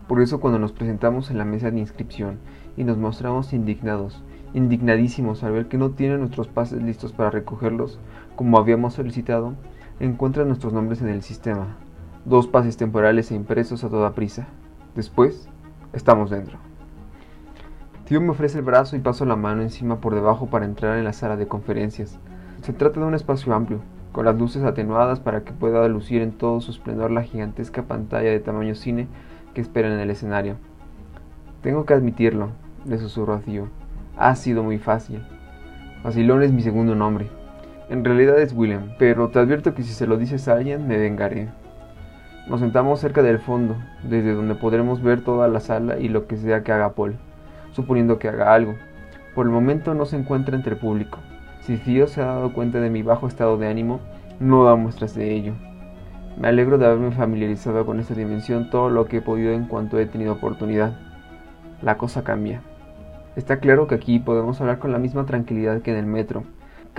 Por 0.08 0.20
eso 0.20 0.40
cuando 0.40 0.58
nos 0.58 0.72
presentamos 0.72 1.30
en 1.30 1.38
la 1.38 1.44
mesa 1.44 1.70
de 1.70 1.78
inscripción 1.78 2.38
y 2.76 2.82
nos 2.82 2.96
mostramos 2.96 3.52
indignados, 3.52 4.24
indignadísimos 4.54 5.44
al 5.44 5.52
ver 5.52 5.68
que 5.68 5.78
no 5.78 5.90
tienen 5.90 6.20
nuestros 6.20 6.48
pases 6.48 6.82
listos 6.82 7.12
para 7.12 7.30
recogerlos 7.30 8.00
como 8.34 8.58
habíamos 8.58 8.94
solicitado, 8.94 9.54
encuentran 10.00 10.48
nuestros 10.48 10.72
nombres 10.72 11.00
en 11.02 11.10
el 11.10 11.22
sistema. 11.22 11.76
Dos 12.24 12.46
pases 12.46 12.76
temporales 12.76 13.30
e 13.30 13.34
impresos 13.34 13.82
a 13.82 13.88
toda 13.88 14.12
prisa. 14.12 14.46
Después, 14.94 15.48
estamos 15.92 16.30
dentro. 16.30 16.58
Tío 18.04 18.20
me 18.20 18.30
ofrece 18.30 18.58
el 18.58 18.64
brazo 18.64 18.96
y 18.96 18.98
paso 19.00 19.24
la 19.24 19.36
mano 19.36 19.62
encima 19.62 20.00
por 20.00 20.14
debajo 20.14 20.46
para 20.46 20.64
entrar 20.64 20.98
en 20.98 21.04
la 21.04 21.12
sala 21.12 21.36
de 21.36 21.48
conferencias. 21.48 22.18
Se 22.62 22.72
trata 22.72 23.00
de 23.00 23.06
un 23.06 23.14
espacio 23.14 23.54
amplio, 23.54 23.80
con 24.12 24.24
las 24.24 24.36
luces 24.36 24.64
atenuadas 24.64 25.20
para 25.20 25.44
que 25.44 25.52
pueda 25.52 25.86
lucir 25.88 26.20
en 26.20 26.32
todo 26.32 26.60
su 26.60 26.72
esplendor 26.72 27.10
la 27.10 27.22
gigantesca 27.22 27.84
pantalla 27.84 28.30
de 28.30 28.40
tamaño 28.40 28.74
cine 28.74 29.08
que 29.54 29.60
espera 29.60 29.92
en 29.92 29.98
el 29.98 30.10
escenario. 30.10 30.56
Tengo 31.62 31.86
que 31.86 31.94
admitirlo, 31.94 32.50
le 32.84 32.98
susurró 32.98 33.34
a 33.34 33.40
Tío 33.40 33.68
ha 34.20 34.36
sido 34.36 34.62
muy 34.62 34.78
fácil. 34.78 35.22
Facilón 36.02 36.42
es 36.42 36.52
mi 36.52 36.60
segundo 36.60 36.94
nombre. 36.94 37.30
En 37.88 38.04
realidad 38.04 38.38
es 38.38 38.52
William, 38.52 38.90
pero 38.98 39.30
te 39.30 39.38
advierto 39.38 39.74
que 39.74 39.82
si 39.82 39.94
se 39.94 40.06
lo 40.06 40.18
dices 40.18 40.46
a 40.46 40.52
alguien 40.52 40.86
me 40.86 40.98
vengaré. 40.98 41.48
Nos 42.48 42.60
sentamos 42.60 43.00
cerca 43.00 43.22
del 43.22 43.38
fondo, 43.38 43.76
desde 44.02 44.34
donde 44.34 44.54
podremos 44.54 45.02
ver 45.02 45.22
toda 45.22 45.46
la 45.48 45.60
sala 45.60 45.98
y 45.98 46.08
lo 46.08 46.26
que 46.26 46.36
sea 46.36 46.62
que 46.62 46.72
haga 46.72 46.94
Paul, 46.94 47.16
suponiendo 47.72 48.18
que 48.18 48.28
haga 48.28 48.54
algo. 48.54 48.74
Por 49.34 49.46
el 49.46 49.52
momento 49.52 49.94
no 49.94 50.06
se 50.06 50.16
encuentra 50.16 50.56
entre 50.56 50.72
el 50.72 50.80
público. 50.80 51.18
Si 51.60 51.76
Tío 51.76 52.06
se 52.06 52.22
ha 52.22 52.26
dado 52.26 52.52
cuenta 52.52 52.80
de 52.80 52.90
mi 52.90 53.02
bajo 53.02 53.28
estado 53.28 53.56
de 53.56 53.68
ánimo, 53.68 54.00
no 54.40 54.64
da 54.64 54.74
muestras 54.74 55.14
de 55.14 55.32
ello. 55.32 55.52
Me 56.40 56.48
alegro 56.48 56.78
de 56.78 56.86
haberme 56.86 57.12
familiarizado 57.12 57.84
con 57.84 58.00
esta 58.00 58.14
dimensión 58.14 58.70
todo 58.70 58.88
lo 58.88 59.04
que 59.04 59.18
he 59.18 59.22
podido 59.22 59.52
en 59.52 59.66
cuanto 59.66 59.98
he 59.98 60.06
tenido 60.06 60.32
oportunidad. 60.32 60.98
La 61.82 61.98
cosa 61.98 62.24
cambia. 62.24 62.62
Está 63.36 63.60
claro 63.60 63.86
que 63.86 63.94
aquí 63.94 64.18
podemos 64.18 64.60
hablar 64.60 64.78
con 64.78 64.90
la 64.90 64.98
misma 64.98 65.26
tranquilidad 65.26 65.82
que 65.82 65.92
en 65.92 65.98
el 65.98 66.06
metro. 66.06 66.44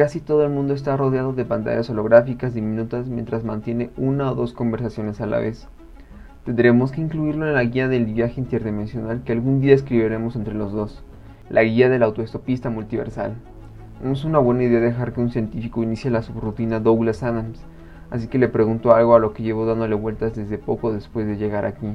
Casi 0.01 0.19
todo 0.19 0.43
el 0.43 0.49
mundo 0.49 0.73
está 0.73 0.97
rodeado 0.97 1.31
de 1.31 1.45
pantallas 1.45 1.87
holográficas 1.91 2.55
diminutas 2.55 3.07
mientras 3.07 3.43
mantiene 3.43 3.91
una 3.97 4.31
o 4.31 4.33
dos 4.33 4.51
conversaciones 4.51 5.21
a 5.21 5.27
la 5.27 5.37
vez. 5.37 5.67
Tendremos 6.43 6.91
que 6.91 7.01
incluirlo 7.01 7.47
en 7.47 7.53
la 7.53 7.63
guía 7.63 7.87
del 7.87 8.07
viaje 8.07 8.41
interdimensional 8.41 9.21
que 9.23 9.31
algún 9.31 9.61
día 9.61 9.75
escribiremos 9.75 10.35
entre 10.35 10.55
los 10.55 10.71
dos, 10.71 11.03
la 11.51 11.61
guía 11.61 11.87
del 11.87 12.01
autoestopista 12.01 12.71
multiversal. 12.71 13.35
No 14.03 14.13
es 14.13 14.25
una 14.25 14.39
buena 14.39 14.63
idea 14.63 14.79
dejar 14.79 15.13
que 15.13 15.21
un 15.21 15.29
científico 15.29 15.83
inicie 15.83 16.09
la 16.09 16.23
subrutina 16.23 16.79
Douglas 16.79 17.21
Adams, 17.21 17.63
así 18.09 18.27
que 18.27 18.39
le 18.39 18.47
pregunto 18.47 18.95
algo 18.95 19.13
a 19.13 19.19
lo 19.19 19.33
que 19.33 19.43
llevo 19.43 19.67
dándole 19.67 19.93
vueltas 19.93 20.35
desde 20.35 20.57
poco 20.57 20.91
después 20.91 21.27
de 21.27 21.37
llegar 21.37 21.65
aquí. 21.65 21.93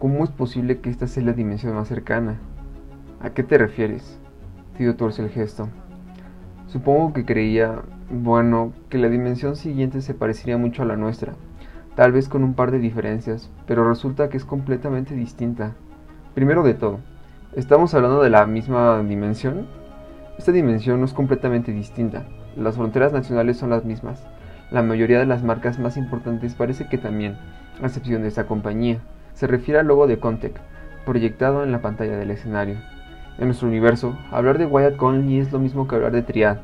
¿Cómo 0.00 0.24
es 0.24 0.30
posible 0.30 0.80
que 0.80 0.90
esta 0.90 1.06
sea 1.06 1.22
la 1.22 1.32
dimensión 1.32 1.76
más 1.76 1.86
cercana? 1.86 2.40
¿A 3.20 3.30
qué 3.30 3.44
te 3.44 3.56
refieres? 3.56 4.18
Tío 4.76 4.96
torce 4.96 5.22
el 5.22 5.28
gesto. 5.28 5.68
Supongo 6.70 7.12
que 7.12 7.24
creía, 7.24 7.82
bueno, 8.10 8.72
que 8.90 8.98
la 8.98 9.08
dimensión 9.08 9.56
siguiente 9.56 10.02
se 10.02 10.14
parecería 10.14 10.56
mucho 10.56 10.82
a 10.82 10.86
la 10.86 10.94
nuestra, 10.94 11.32
tal 11.96 12.12
vez 12.12 12.28
con 12.28 12.44
un 12.44 12.54
par 12.54 12.70
de 12.70 12.78
diferencias, 12.78 13.50
pero 13.66 13.88
resulta 13.88 14.28
que 14.28 14.36
es 14.36 14.44
completamente 14.44 15.16
distinta. 15.16 15.72
Primero 16.32 16.62
de 16.62 16.74
todo, 16.74 17.00
¿estamos 17.56 17.92
hablando 17.92 18.22
de 18.22 18.30
la 18.30 18.46
misma 18.46 19.02
dimensión? 19.02 19.66
Esta 20.38 20.52
dimensión 20.52 21.00
no 21.00 21.06
es 21.06 21.12
completamente 21.12 21.72
distinta. 21.72 22.22
Las 22.56 22.76
fronteras 22.76 23.12
nacionales 23.12 23.56
son 23.56 23.70
las 23.70 23.84
mismas. 23.84 24.24
La 24.70 24.84
mayoría 24.84 25.18
de 25.18 25.26
las 25.26 25.42
marcas 25.42 25.80
más 25.80 25.96
importantes 25.96 26.54
parece 26.54 26.88
que 26.88 26.98
también, 26.98 27.36
a 27.82 27.86
excepción 27.86 28.22
de 28.22 28.28
esta 28.28 28.46
compañía. 28.46 29.00
Se 29.34 29.48
refiere 29.48 29.80
al 29.80 29.88
logo 29.88 30.06
de 30.06 30.20
Contec, 30.20 30.60
proyectado 31.04 31.64
en 31.64 31.72
la 31.72 31.82
pantalla 31.82 32.16
del 32.16 32.30
escenario. 32.30 32.76
En 33.40 33.46
nuestro 33.46 33.68
universo, 33.68 34.18
hablar 34.30 34.58
de 34.58 34.66
Wyatt 34.66 34.96
Conley 34.96 35.38
es 35.38 35.50
lo 35.50 35.58
mismo 35.58 35.88
que 35.88 35.94
hablar 35.94 36.12
de 36.12 36.20
Triad. 36.20 36.58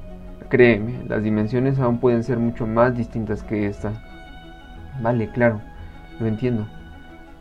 Créeme, 0.51 1.05
las 1.09 1.23
dimensiones 1.23 1.79
aún 1.79 2.01
pueden 2.01 2.23
ser 2.23 2.39
mucho 2.39 2.67
más 2.67 2.95
distintas 2.95 3.43
que 3.43 3.67
esta. 3.67 3.95
Vale, 5.01 5.31
claro, 5.31 5.63
lo 6.21 6.27
entiendo. 6.27 6.67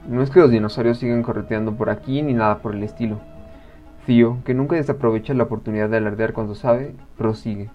No 0.07 0.21
es 0.21 0.29
que 0.29 0.39
los 0.39 0.51
dinosaurios 0.51 0.99
sigan 0.99 1.21
correteando 1.21 1.75
por 1.75 1.89
aquí 1.89 2.21
ni 2.21 2.33
nada 2.33 2.59
por 2.59 2.75
el 2.75 2.83
estilo. 2.83 3.19
Tío, 4.05 4.37
que 4.45 4.53
nunca 4.53 4.77
desaprovecha 4.77 5.33
la 5.33 5.43
oportunidad 5.43 5.89
de 5.89 5.97
alardear 5.97 6.31
cuando 6.31 6.55
sabe, 6.55 6.95
prosigue. 7.17 7.69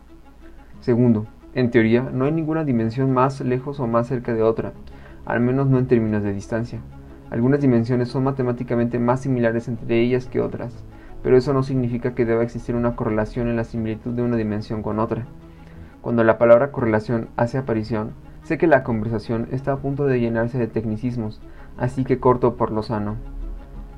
Segundo, 0.81 1.27
en 1.55 1.71
teoría 1.71 2.09
no 2.11 2.25
hay 2.25 2.33
ninguna 2.33 2.65
dimensión 2.65 3.13
más 3.13 3.39
lejos 3.43 3.81
o 3.81 3.87
más 3.87 4.07
cerca 4.07 4.33
de 4.33 4.43
otra, 4.43 4.73
al 5.27 5.41
menos 5.41 5.69
no 5.69 5.79
en 5.79 5.89
términos 5.89 6.23
de 6.23 6.33
distancia. 6.33 6.81
Algunas 7.31 7.61
dimensiones 7.61 8.09
son 8.09 8.25
matemáticamente 8.25 8.99
más 8.99 9.21
similares 9.21 9.69
entre 9.69 10.01
ellas 10.01 10.25
que 10.25 10.41
otras, 10.41 10.73
pero 11.23 11.37
eso 11.37 11.53
no 11.53 11.63
significa 11.63 12.15
que 12.15 12.25
deba 12.25 12.43
existir 12.43 12.75
una 12.75 12.97
correlación 12.97 13.49
en 13.49 13.57
la 13.57 13.65
similitud 13.65 14.13
de 14.13 14.23
una 14.23 14.37
dimensión 14.37 14.83
con 14.83 14.99
otra. 14.99 15.27
Cuando 16.01 16.25
la 16.25 16.39
palabra 16.39 16.73
correlación 16.73 17.29
hace 17.37 17.59
aparición, 17.59 18.13
sé 18.43 18.57
que 18.57 18.67
la 18.67 18.83
conversación 18.83 19.49
está 19.51 19.73
a 19.73 19.77
punto 19.77 20.07
de 20.07 20.19
llenarse 20.19 20.59
de 20.59 20.67
tecnicismos, 20.67 21.41
así 21.77 22.05
que 22.05 22.19
corto 22.19 22.57
por 22.57 22.73
lo 22.73 22.83
sano. 22.83 23.17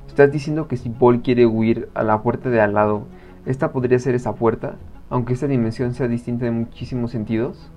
¿Estás 0.07 0.31
diciendo 0.31 0.67
que 0.67 0.77
si 0.77 0.89
Paul 0.89 1.21
quiere 1.21 1.45
huir 1.45 1.89
a 1.93 2.03
la 2.03 2.21
puerta 2.21 2.49
de 2.49 2.61
al 2.61 2.73
lado, 2.73 3.07
esta 3.45 3.71
podría 3.71 3.99
ser 3.99 4.15
esa 4.15 4.35
puerta, 4.35 4.75
aunque 5.09 5.33
esta 5.33 5.47
dimensión 5.47 5.93
sea 5.93 6.07
distinta 6.07 6.45
en 6.45 6.59
muchísimos 6.59 7.11
sentidos? 7.11 7.71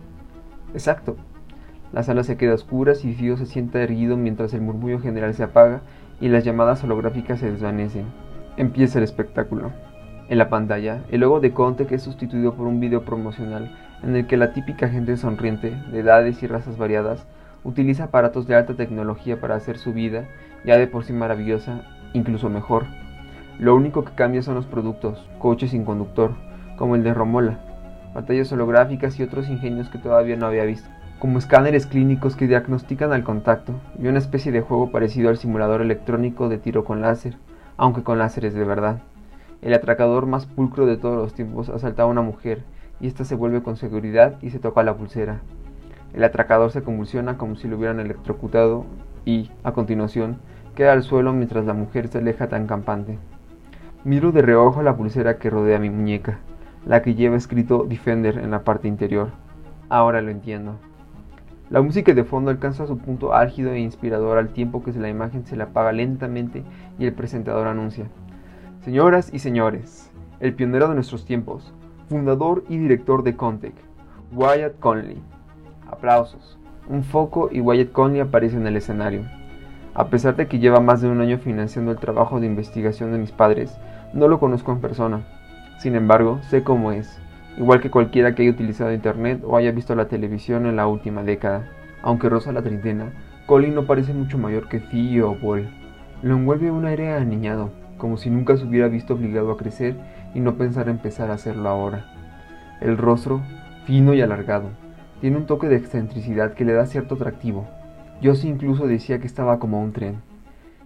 Exacto. 0.75 1.17
La 1.93 2.03
sala 2.03 2.25
se 2.25 2.37
queda 2.37 2.55
oscura 2.55 2.93
y 3.03 3.15
Fio 3.15 3.37
se 3.37 3.47
sienta 3.47 3.81
erguido 3.81 4.17
mientras 4.17 4.53
el 4.55 4.61
murmullo 4.61 5.00
general 5.00 5.35
se 5.35 5.45
apaga 5.45 5.83
y 6.21 6.29
las 6.29 6.45
llamadas 6.45 6.83
holográficas 6.83 7.38
se 7.38 7.50
desvanecen. 7.50 8.25
Empieza 8.57 8.99
el 8.99 9.05
espectáculo. 9.05 9.73
En 10.31 10.39
la 10.39 10.49
pantalla, 10.49 11.03
el 11.11 11.21
logo 11.21 11.41
de 11.41 11.53
Conte 11.53 11.87
que 11.87 11.97
es 11.97 12.03
sustituido 12.03 12.55
por 12.55 12.67
un 12.67 12.81
video 12.81 13.05
promocional 13.05 13.77
en 14.03 14.17
el 14.17 14.27
que 14.27 14.39
la 14.39 14.55
típica 14.55 14.89
gente 14.89 15.19
sonriente, 15.19 15.77
de 15.93 16.01
edades 16.01 16.43
y 16.43 16.47
razas 16.47 16.79
variadas, 16.79 17.27
utiliza 17.65 18.05
aparatos 18.05 18.47
de 18.47 18.55
alta 18.55 18.75
tecnología 18.75 19.39
para 19.43 19.57
hacer 19.57 19.77
su 19.77 19.93
vida, 19.93 20.25
ya 20.65 20.79
de 20.79 20.87
por 20.87 21.05
sí 21.05 21.13
maravillosa, 21.13 21.83
incluso 22.15 22.49
mejor. 22.49 22.85
Lo 23.59 23.77
único 23.77 24.07
que 24.07 24.15
cambia 24.15 24.41
son 24.41 24.55
los 24.55 24.65
productos, 24.65 25.29
coches 25.39 25.73
sin 25.73 25.85
conductor, 25.85 26.33
como 26.79 26.95
el 26.97 27.03
de 27.03 27.13
Romola, 27.13 27.59
pantallas 28.15 28.51
holográficas 28.53 29.21
y 29.21 29.23
otros 29.23 29.51
ingenios 29.51 29.91
que 29.91 29.99
todavía 29.99 30.37
no 30.37 30.47
había 30.47 30.65
visto, 30.65 30.89
como 31.19 31.39
escáneres 31.39 31.87
clínicos 31.87 32.37
que 32.37 32.47
diagnostican 32.47 33.13
al 33.13 33.23
contacto, 33.23 33.75
y 33.99 34.07
una 34.07 34.19
especie 34.19 34.51
de 34.51 34.63
juego 34.63 34.91
parecido 34.91 35.29
al 35.29 35.37
simulador 35.37 35.83
electrónico 35.83 36.49
de 36.49 36.57
tiro 36.57 36.85
con 36.85 37.03
láser, 37.03 37.37
aunque 37.76 38.02
con 38.02 38.18
láseres 38.18 38.54
de 38.54 38.64
verdad. 38.64 39.02
El 39.62 39.75
atracador 39.75 40.26
más 40.26 40.47
pulcro 40.47 40.87
de 40.87 40.97
todos 40.97 41.16
los 41.16 41.35
tiempos 41.35 41.68
asalta 41.68 42.02
a 42.02 42.06
una 42.06 42.23
mujer, 42.23 42.64
y 43.00 43.06
ésta 43.06 43.25
se 43.25 43.35
vuelve 43.35 43.62
con 43.62 43.76
seguridad 43.76 44.38
y 44.42 44.50
se 44.50 44.59
toca 44.59 44.83
la 44.83 44.97
pulsera. 44.97 45.40
El 46.14 46.25
atracador 46.25 46.71
se 46.71 46.83
convulsiona 46.83 47.37
como 47.37 47.56
si 47.56 47.68
lo 47.68 47.76
hubieran 47.76 48.00
electrocutado 48.00 48.87
y, 49.25 49.50
a 49.64 49.73
continuación, 49.73 50.38
queda 50.75 50.92
al 50.92 51.02
suelo 51.02 51.33
mientras 51.33 51.64
la 51.66 51.75
mujer 51.75 52.09
se 52.09 52.18
aleja 52.18 52.49
tan 52.49 52.66
campante. 52.66 53.18
Miro 54.04 54.33
de 54.33 54.42
reojo 54.42 54.83
la 54.83 54.97
pulsera 54.97 55.38
que 55.38 55.50
rodea 55.50 55.78
mi 55.78 55.90
muñeca, 55.90 56.38
la 56.87 57.02
que 57.02 57.14
lleva 57.14 57.37
escrito 57.37 57.85
Defender 57.88 58.38
en 58.38 58.50
la 58.50 58.62
parte 58.62 58.88
interior. 58.88 59.30
Ahora 59.88 60.23
lo 60.23 60.30
entiendo. 60.30 60.76
La 61.68 61.82
música 61.82 62.14
de 62.14 62.23
fondo 62.23 62.52
alcanza 62.52 62.87
su 62.87 62.96
punto 62.96 63.35
álgido 63.35 63.73
e 63.73 63.80
inspirador 63.80 64.38
al 64.38 64.50
tiempo 64.50 64.85
que 64.85 64.92
la 64.92 65.08
imagen 65.08 65.44
se 65.44 65.56
le 65.56 65.64
apaga 65.64 65.90
lentamente 65.90 66.62
y 66.96 67.06
el 67.06 67.12
presentador 67.12 67.66
anuncia. 67.66 68.06
Señoras 68.82 69.35
y 69.35 69.40
señores, 69.40 70.12
el 70.38 70.54
pionero 70.54 70.88
de 70.88 70.94
nuestros 70.94 71.25
tiempos, 71.25 71.75
fundador 72.08 72.62
y 72.68 72.78
director 72.78 73.25
de 73.25 73.35
Contec, 73.35 73.75
Wyatt 74.32 74.78
Conley. 74.78 75.20
Aplausos. 75.90 76.56
Un 76.88 77.02
foco 77.02 77.49
y 77.50 77.61
Wyatt 77.61 77.90
Conley 77.90 78.20
aparece 78.20 78.56
en 78.56 78.68
el 78.68 78.76
escenario. 78.76 79.23
A 79.92 80.06
pesar 80.06 80.37
de 80.37 80.46
que 80.46 80.61
lleva 80.61 80.78
más 80.78 81.00
de 81.00 81.08
un 81.08 81.20
año 81.20 81.38
financiando 81.38 81.90
el 81.90 81.99
trabajo 81.99 82.38
de 82.38 82.46
investigación 82.46 83.11
de 83.11 83.18
mis 83.18 83.32
padres, 83.32 83.76
no 84.14 84.28
lo 84.28 84.38
conozco 84.38 84.70
en 84.70 84.80
persona. 84.80 85.26
Sin 85.80 85.96
embargo, 85.96 86.38
sé 86.42 86.62
cómo 86.62 86.92
es, 86.92 87.20
igual 87.57 87.81
que 87.81 87.91
cualquiera 87.91 88.35
que 88.35 88.43
haya 88.43 88.51
utilizado 88.51 88.93
internet 88.93 89.43
o 89.45 89.57
haya 89.57 89.71
visto 89.71 89.95
la 89.95 90.09
televisión 90.09 90.67
en 90.67 90.77
la 90.77 90.87
última 90.87 91.23
década. 91.23 91.69
Aunque 92.03 92.29
roza 92.29 92.53
la 92.53 92.63
treintena, 92.63 93.13
Colin 93.47 93.75
no 93.75 93.87
parece 93.87 94.13
mucho 94.13 94.39
mayor 94.39 94.69
que 94.69 94.81
Theo 94.81 95.31
o 95.31 95.37
Paul. 95.37 95.69
Lo 96.23 96.35
envuelve 96.35 96.71
un 96.71 96.87
aire 96.87 97.15
aniñado, 97.15 97.71
como 97.99 98.17
si 98.17 98.31
nunca 98.31 98.57
se 98.57 98.65
hubiera 98.65 98.89
visto 98.89 99.15
obligado 99.15 99.53
a 99.53 99.57
crecer 99.57 99.97
y 100.35 100.41
no 100.41 100.57
pensar 100.57 100.89
empezar 100.89 101.31
a 101.31 101.35
hacerlo 101.35 101.69
ahora. 101.69 102.07
El 102.81 102.99
rostro, 102.99 103.41
fino 103.85 104.15
y 104.15 104.21
alargado, 104.21 104.69
tiene 105.21 105.39
un 105.39 105.47
toque 105.47 105.69
de 105.69 105.77
excentricidad 105.77 106.55
que 106.55 106.65
le 106.65 106.75
da 106.75 106.87
cierto 106.87 107.15
atractivo, 107.15 107.67
yo 108.21 108.35
sí 108.35 108.49
incluso 108.49 108.87
decía 108.87 109.19
que 109.19 109.27
estaba 109.27 109.59
como 109.59 109.83
un 109.83 109.93
tren. 109.93 110.23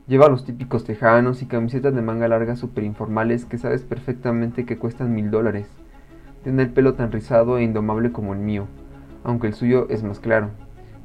Lleva 0.08 0.28
los 0.28 0.44
típicos 0.44 0.84
tejanos 0.84 1.42
y 1.42 1.46
camisetas 1.46 1.94
de 1.94 2.02
manga 2.02 2.26
larga 2.26 2.56
super 2.56 2.82
informales 2.82 3.44
que 3.44 3.58
sabes 3.58 3.82
perfectamente 3.82 4.64
que 4.64 4.78
cuestan 4.78 5.14
mil 5.14 5.30
dólares. 5.30 5.68
Tiene 6.42 6.62
el 6.62 6.70
pelo 6.70 6.94
tan 6.94 7.12
rizado 7.12 7.58
e 7.58 7.62
indomable 7.62 8.12
como 8.12 8.32
el 8.32 8.38
mío, 8.40 8.66
aunque 9.24 9.46
el 9.46 9.54
suyo 9.54 9.86
es 9.90 10.02
más 10.02 10.20
claro, 10.20 10.48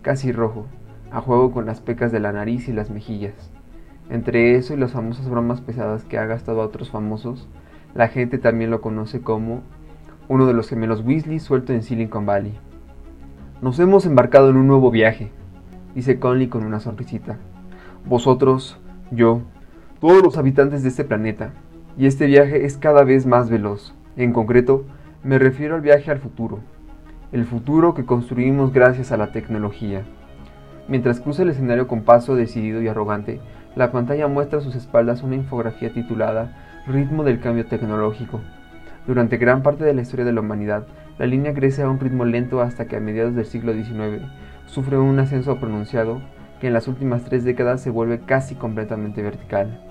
casi 0.02 0.32
rojo, 0.32 0.66
a 1.12 1.20
juego 1.20 1.52
con 1.52 1.66
las 1.66 1.82
pecas 1.82 2.12
de 2.12 2.22
la 2.22 2.32
nariz 2.32 2.70
y 2.70 2.74
las 2.74 2.90
mejillas. 2.90 3.52
Entre 4.10 4.56
eso 4.56 4.74
y 4.74 4.78
las 4.78 4.94
famosas 4.94 5.30
bromas 5.30 5.62
pesadas 5.62 6.06
que 6.06 6.18
ha 6.18 6.26
gastado 6.26 6.62
a 6.62 6.66
otros 6.66 6.90
famosos, 6.90 7.50
la 7.94 8.08
gente 8.08 8.38
también 8.38 8.72
lo 8.72 8.80
conoce 8.80 9.22
como 9.22 9.62
uno 10.28 10.46
de 10.46 10.54
los 10.54 10.70
gemelos 10.70 11.02
Weasley 11.06 11.40
suelto 11.40 11.74
en 11.74 11.84
Silicon 11.84 12.26
Valley. 12.26 12.58
Nos 13.62 13.80
hemos 13.80 14.06
embarcado 14.06 14.50
en 14.50 14.58
un 14.58 14.68
nuevo 14.68 14.90
viaje, 14.90 15.32
dice 15.96 16.20
Conley 16.20 16.48
con 16.48 16.66
una 16.66 16.80
sonrisita. 16.80 17.38
Vosotros, 18.06 18.80
yo, 19.12 19.42
todos 20.00 20.24
los 20.24 20.38
habitantes 20.38 20.84
de 20.84 20.90
este 20.90 21.04
planeta, 21.04 21.52
y 21.98 22.06
este 22.06 22.26
viaje 22.26 22.66
es 22.66 22.78
cada 22.78 23.04
vez 23.04 23.26
más 23.26 23.50
veloz. 23.50 23.96
En 24.18 24.34
concreto, 24.34 24.86
me 25.26 25.40
refiero 25.40 25.74
al 25.74 25.82
viaje 25.82 26.12
al 26.12 26.20
futuro, 26.20 26.60
el 27.32 27.46
futuro 27.46 27.96
que 27.96 28.06
construimos 28.06 28.72
gracias 28.72 29.12
a 29.12 29.18
la 29.18 29.32
tecnología. 29.32 30.04
Mientras 30.88 31.20
cruza 31.20 31.42
el 31.42 31.50
escenario 31.50 31.88
con 31.88 32.04
paso 32.04 32.36
decidido 32.36 32.80
y 32.80 32.88
arrogante, 32.88 33.42
la 33.76 33.92
pantalla 33.92 34.28
muestra 34.28 34.60
a 34.60 34.62
sus 34.62 34.76
espaldas 34.76 35.24
una 35.24 35.34
infografía 35.34 35.92
titulada 35.92 36.84
Ritmo 36.86 37.24
del 37.24 37.40
cambio 37.40 37.66
tecnológico. 37.66 38.40
Durante 39.08 39.38
gran 39.38 39.64
parte 39.64 39.84
de 39.84 39.96
la 39.96 40.04
historia 40.04 40.26
de 40.26 40.32
la 40.32 40.42
humanidad, 40.42 40.86
la 41.18 41.26
línea 41.26 41.56
crece 41.56 41.82
a 41.82 41.90
un 41.90 42.00
ritmo 42.00 42.24
lento 42.24 42.62
hasta 42.62 42.86
que 42.86 42.96
a 42.96 43.00
mediados 43.00 43.34
del 43.34 43.48
siglo 43.48 43.74
XIX 43.74 44.22
sufre 44.68 45.00
un 45.00 45.18
ascenso 45.18 45.60
pronunciado 45.60 46.22
que 46.62 46.68
en 46.68 46.74
las 46.74 46.88
últimas 46.88 47.24
tres 47.24 47.44
décadas 47.44 47.82
se 47.82 47.90
vuelve 47.90 48.20
casi 48.20 48.54
completamente 48.54 49.24
vertical. 49.24 49.82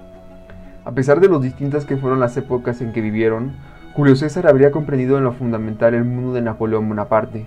A 0.84 0.92
pesar 0.92 1.18
de 1.18 1.28
lo 1.28 1.40
distintas 1.40 1.86
que 1.86 1.96
fueron 1.96 2.20
las 2.20 2.36
épocas 2.36 2.80
en 2.82 2.92
que 2.92 3.00
vivieron, 3.00 3.56
Julio 3.94 4.16
César 4.16 4.48
habría 4.48 4.72
comprendido 4.72 5.18
en 5.18 5.22
lo 5.22 5.30
fundamental 5.30 5.94
el 5.94 6.02
mundo 6.02 6.32
de 6.32 6.42
Napoleón 6.42 6.88
Bonaparte, 6.88 7.46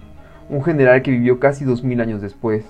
un 0.49 0.63
general 0.63 1.01
que 1.01 1.11
vivió 1.11 1.41
casi 1.41 1.65
dos 1.65 1.83
mil 1.83 1.99
años 1.99 2.21
después. 2.21 2.63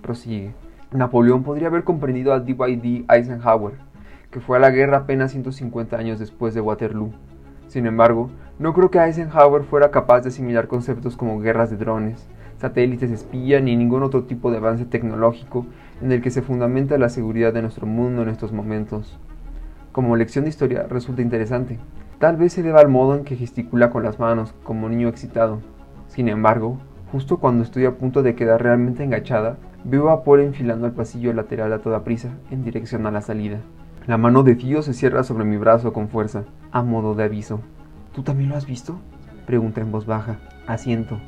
Prosigue. 0.00 0.54
Napoleón 0.92 1.42
podría 1.42 1.68
haber 1.68 1.84
comprendido 1.84 2.32
a 2.32 2.40
D.Y.D. 2.40 3.04
Eisenhower, 3.06 3.74
que 4.30 4.40
fue 4.40 4.56
a 4.56 4.60
la 4.60 4.70
guerra 4.70 4.96
apenas 4.96 5.32
150 5.32 5.94
años 5.98 6.18
después 6.18 6.54
de 6.54 6.62
Waterloo. 6.62 7.12
Sin 7.66 7.84
embargo, 7.84 8.30
no 8.58 8.72
creo 8.72 8.90
que 8.90 8.98
Eisenhower 8.98 9.64
fuera 9.64 9.90
capaz 9.90 10.22
de 10.22 10.30
asimilar 10.30 10.66
conceptos 10.66 11.14
como 11.14 11.38
guerras 11.38 11.68
de 11.68 11.76
drones, 11.76 12.26
satélites 12.56 13.10
espía 13.10 13.60
ni 13.60 13.76
ningún 13.76 14.04
otro 14.04 14.24
tipo 14.24 14.50
de 14.50 14.56
avance 14.56 14.86
tecnológico 14.86 15.66
en 16.00 16.12
el 16.12 16.22
que 16.22 16.30
se 16.30 16.40
fundamenta 16.40 16.96
la 16.96 17.10
seguridad 17.10 17.52
de 17.52 17.60
nuestro 17.60 17.86
mundo 17.86 18.22
en 18.22 18.30
estos 18.30 18.52
momentos 18.52 19.18
como 19.98 20.14
lección 20.14 20.44
de 20.44 20.50
historia 20.50 20.86
resulta 20.88 21.22
interesante. 21.22 21.76
Tal 22.18 22.36
vez 22.36 22.52
se 22.52 22.64
deba 22.64 22.80
al 22.80 22.88
modo 22.88 23.14
en 23.14 23.22
que 23.22 23.36
gesticula 23.36 23.90
con 23.90 24.02
las 24.02 24.18
manos, 24.18 24.52
como 24.64 24.88
niño 24.88 25.06
excitado. 25.06 25.60
Sin 26.08 26.28
embargo, 26.28 26.78
justo 27.12 27.38
cuando 27.38 27.62
estoy 27.62 27.84
a 27.84 27.96
punto 27.96 28.24
de 28.24 28.34
quedar 28.34 28.60
realmente 28.60 29.04
enganchada, 29.04 29.56
veo 29.84 30.10
a 30.10 30.24
Paul 30.24 30.40
enfilando 30.40 30.86
el 30.86 30.92
pasillo 30.92 31.32
lateral 31.32 31.72
a 31.72 31.78
toda 31.78 32.02
prisa, 32.02 32.30
en 32.50 32.64
dirección 32.64 33.06
a 33.06 33.12
la 33.12 33.20
salida. 33.20 33.60
La 34.08 34.18
mano 34.18 34.42
de 34.42 34.56
Tío 34.56 34.82
se 34.82 34.94
cierra 34.94 35.22
sobre 35.22 35.44
mi 35.44 35.58
brazo 35.58 35.92
con 35.92 36.08
fuerza, 36.08 36.42
a 36.72 36.82
modo 36.82 37.14
de 37.14 37.22
aviso. 37.22 37.60
¿Tú 38.12 38.24
también 38.24 38.50
lo 38.50 38.56
has 38.56 38.66
visto? 38.66 38.98
Pregunta 39.46 39.80
en 39.80 39.92
voz 39.92 40.04
baja. 40.04 40.40
Asiento. 40.66 41.20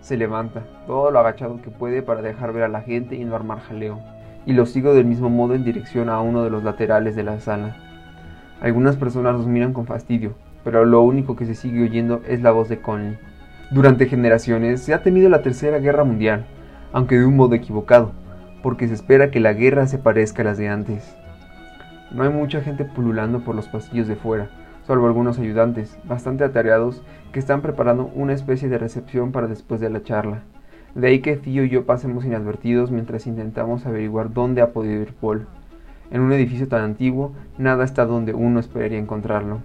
Se 0.00 0.16
levanta, 0.16 0.62
todo 0.86 1.10
lo 1.10 1.18
agachado 1.18 1.60
que 1.60 1.70
puede 1.70 2.02
para 2.02 2.22
dejar 2.22 2.52
ver 2.52 2.62
a 2.62 2.68
la 2.68 2.82
gente 2.82 3.16
y 3.16 3.24
no 3.24 3.34
armar 3.34 3.58
jaleo. 3.62 3.98
Y 4.44 4.52
lo 4.52 4.64
sigo 4.64 4.94
del 4.94 5.06
mismo 5.06 5.28
modo 5.28 5.54
en 5.54 5.64
dirección 5.64 6.08
a 6.08 6.20
uno 6.20 6.44
de 6.44 6.50
los 6.50 6.62
laterales 6.62 7.16
de 7.16 7.24
la 7.24 7.40
sala. 7.40 7.85
Algunas 8.60 8.96
personas 8.96 9.34
los 9.34 9.46
miran 9.46 9.72
con 9.72 9.86
fastidio, 9.86 10.34
pero 10.64 10.84
lo 10.84 11.02
único 11.02 11.36
que 11.36 11.46
se 11.46 11.54
sigue 11.54 11.84
oyendo 11.84 12.22
es 12.26 12.42
la 12.42 12.50
voz 12.50 12.68
de 12.68 12.80
Conley. 12.80 13.18
Durante 13.70 14.06
generaciones 14.06 14.80
se 14.80 14.94
ha 14.94 15.02
temido 15.02 15.28
la 15.28 15.42
Tercera 15.42 15.78
Guerra 15.78 16.04
Mundial, 16.04 16.46
aunque 16.92 17.18
de 17.18 17.26
un 17.26 17.36
modo 17.36 17.54
equivocado, 17.54 18.12
porque 18.62 18.88
se 18.88 18.94
espera 18.94 19.30
que 19.30 19.40
la 19.40 19.52
guerra 19.52 19.86
se 19.86 19.98
parezca 19.98 20.42
a 20.42 20.46
las 20.46 20.58
de 20.58 20.68
antes. 20.68 21.16
No 22.10 22.22
hay 22.22 22.30
mucha 22.30 22.62
gente 22.62 22.84
pululando 22.84 23.40
por 23.40 23.54
los 23.54 23.68
pasillos 23.68 24.08
de 24.08 24.16
fuera, 24.16 24.48
salvo 24.86 25.06
algunos 25.06 25.38
ayudantes, 25.38 25.98
bastante 26.04 26.44
atareados, 26.44 27.02
que 27.32 27.40
están 27.40 27.60
preparando 27.60 28.10
una 28.14 28.32
especie 28.32 28.68
de 28.68 28.78
recepción 28.78 29.32
para 29.32 29.48
después 29.48 29.80
de 29.80 29.90
la 29.90 30.02
charla. 30.02 30.42
De 30.94 31.08
ahí 31.08 31.20
que 31.20 31.36
Tío 31.36 31.64
y 31.64 31.68
yo 31.68 31.84
pasemos 31.84 32.24
inadvertidos 32.24 32.90
mientras 32.90 33.26
intentamos 33.26 33.84
averiguar 33.84 34.32
dónde 34.32 34.62
ha 34.62 34.72
podido 34.72 35.02
ir 35.02 35.12
Paul. 35.12 35.46
En 36.10 36.20
un 36.20 36.32
edificio 36.32 36.68
tan 36.68 36.82
antiguo, 36.82 37.32
nada 37.58 37.84
está 37.84 38.06
donde 38.06 38.32
uno 38.32 38.60
esperaría 38.60 38.98
encontrarlo. 38.98 39.58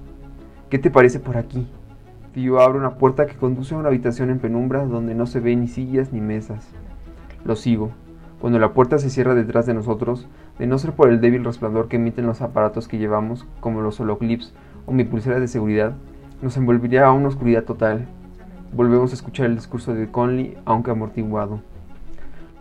¿Qué 0.70 0.80
te 0.80 0.90
parece 0.90 1.20
por 1.20 1.38
aquí? 1.38 1.68
Tío 2.34 2.62
abre 2.62 2.80
una 2.80 2.96
puerta 2.96 3.28
que 3.28 3.36
conduce 3.36 3.76
a 3.76 3.78
una 3.78 3.90
habitación 3.90 4.30
en 4.30 4.40
penumbra 4.40 4.86
donde 4.86 5.14
no 5.14 5.28
se 5.28 5.40
ven 5.40 5.62
ni 5.62 5.68
sillas 5.68 6.14
ni 6.14 6.22
mesas. 6.22 6.68
Lo 7.44 7.56
sigo. 7.56 7.92
Cuando 8.40 8.58
la 8.58 8.74
puerta 8.74 8.98
se 8.98 9.10
cierra 9.10 9.36
detrás 9.36 9.66
de 9.66 9.74
nosotros, 9.74 10.28
de 10.58 10.66
no 10.66 10.80
ser 10.80 10.94
por 10.94 11.10
el 11.10 11.22
débil 11.22 11.44
resplandor 11.44 11.88
que 11.88 11.98
emiten 11.98 12.26
los 12.26 12.42
aparatos 12.42 12.88
que 12.88 12.98
llevamos, 12.98 13.46
como 13.60 13.82
los 13.82 14.00
holoclips 14.00 14.54
o 14.88 14.94
mi 14.94 15.04
pulsera 15.04 15.40
de 15.40 15.48
seguridad, 15.48 15.94
nos 16.42 16.58
envolvería 16.58 17.06
a 17.06 17.12
una 17.12 17.28
oscuridad 17.28 17.66
total. 17.66 18.08
Volvemos 18.74 19.12
a 19.12 19.16
escuchar 19.16 19.46
el 19.46 19.56
discurso 19.56 19.94
de 19.94 20.10
Conley, 20.10 20.58
aunque 20.66 20.90
amortiguado. 20.90 21.60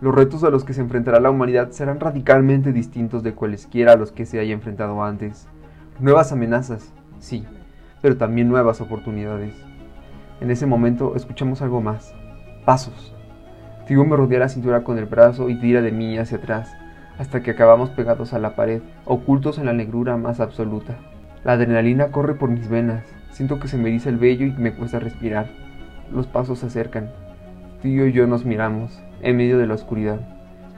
Los 0.01 0.15
retos 0.15 0.43
a 0.43 0.49
los 0.49 0.65
que 0.65 0.73
se 0.73 0.81
enfrentará 0.81 1.19
la 1.19 1.29
humanidad 1.29 1.69
serán 1.69 1.99
radicalmente 1.99 2.73
distintos 2.73 3.21
de 3.21 3.35
cualesquiera 3.35 3.93
a 3.93 3.95
los 3.95 4.11
que 4.11 4.25
se 4.25 4.39
haya 4.39 4.51
enfrentado 4.51 5.03
antes. 5.03 5.47
Nuevas 5.99 6.31
amenazas, 6.31 6.91
sí, 7.19 7.45
pero 8.01 8.17
también 8.17 8.49
nuevas 8.49 8.81
oportunidades. 8.81 9.53
En 10.39 10.49
ese 10.49 10.65
momento 10.65 11.15
escuchamos 11.15 11.61
algo 11.61 11.81
más. 11.81 12.15
Pasos. 12.65 13.13
Figo 13.85 14.03
me 14.03 14.15
rodea 14.15 14.39
la 14.39 14.49
cintura 14.49 14.83
con 14.83 14.97
el 14.97 15.05
brazo 15.05 15.49
y 15.49 15.59
tira 15.59 15.83
de 15.83 15.91
mí 15.91 16.17
hacia 16.17 16.39
atrás, 16.39 16.75
hasta 17.19 17.43
que 17.43 17.51
acabamos 17.51 17.91
pegados 17.91 18.33
a 18.33 18.39
la 18.39 18.55
pared, 18.55 18.81
ocultos 19.05 19.59
en 19.59 19.67
la 19.67 19.73
negrura 19.73 20.17
más 20.17 20.39
absoluta. 20.39 20.97
La 21.43 21.53
adrenalina 21.53 22.07
corre 22.07 22.33
por 22.33 22.49
mis 22.49 22.67
venas, 22.69 23.03
siento 23.29 23.59
que 23.59 23.67
se 23.67 23.77
me 23.77 23.89
eriza 23.89 24.09
el 24.09 24.17
vello 24.17 24.47
y 24.47 24.51
me 24.53 24.73
cuesta 24.73 24.97
respirar. 24.97 25.47
Los 26.11 26.25
pasos 26.25 26.57
se 26.57 26.65
acercan. 26.65 27.11
Tío 27.81 28.05
y 28.05 28.11
yo 28.11 28.27
nos 28.27 28.45
miramos, 28.45 29.01
en 29.23 29.37
medio 29.37 29.57
de 29.57 29.65
la 29.65 29.73
oscuridad. 29.73 30.19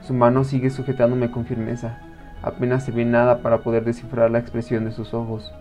Su 0.00 0.14
mano 0.14 0.42
sigue 0.42 0.70
sujetándome 0.70 1.30
con 1.30 1.44
firmeza. 1.44 1.98
Apenas 2.40 2.82
se 2.82 2.92
ve 2.92 3.04
nada 3.04 3.42
para 3.42 3.58
poder 3.58 3.84
descifrar 3.84 4.30
la 4.30 4.38
expresión 4.38 4.86
de 4.86 4.90
sus 4.90 5.12
ojos. 5.12 5.52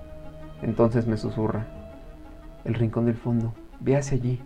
Entonces 0.61 1.05
me 1.05 1.17
susurra. 1.17 1.65
El 2.63 2.75
rincón 2.75 3.07
del 3.07 3.15
fondo. 3.15 3.53
Ve 3.81 3.97
hacia 3.97 4.17
allí. 4.17 4.39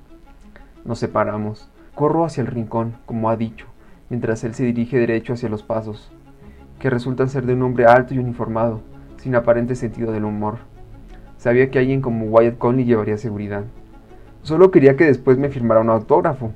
Nos 0.86 0.98
separamos. 0.98 1.70
Corro 1.94 2.26
hacia 2.26 2.42
el 2.42 2.48
rincón, 2.48 2.96
como 3.06 3.30
ha 3.30 3.38
dicho, 3.38 3.68
mientras 4.10 4.44
él 4.44 4.56
se 4.56 4.64
dirige 4.64 4.98
derecho 4.98 5.34
hacia 5.34 5.50
los 5.50 5.62
pasos, 5.62 6.12
que 6.80 6.90
resultan 6.90 7.30
ser 7.30 7.46
de 7.46 7.54
un 7.54 7.62
hombre 7.62 7.86
alto 7.86 8.16
y 8.16 8.18
uniformado, 8.18 8.82
sin 9.18 9.36
aparente 9.36 9.76
sentido 9.76 10.12
del 10.12 10.26
humor. 10.26 10.58
Sabía 11.38 11.70
que 11.70 11.78
alguien 11.78 12.02
como 12.02 12.26
Wyatt 12.26 12.58
Conley 12.58 12.86
llevaría 12.86 13.18
seguridad. 13.18 13.66
Solo 14.42 14.72
quería 14.72 14.96
que 14.96 15.06
después 15.06 15.38
me 15.38 15.50
firmara 15.50 15.82
un 15.82 15.92
autógrafo, 15.92 16.54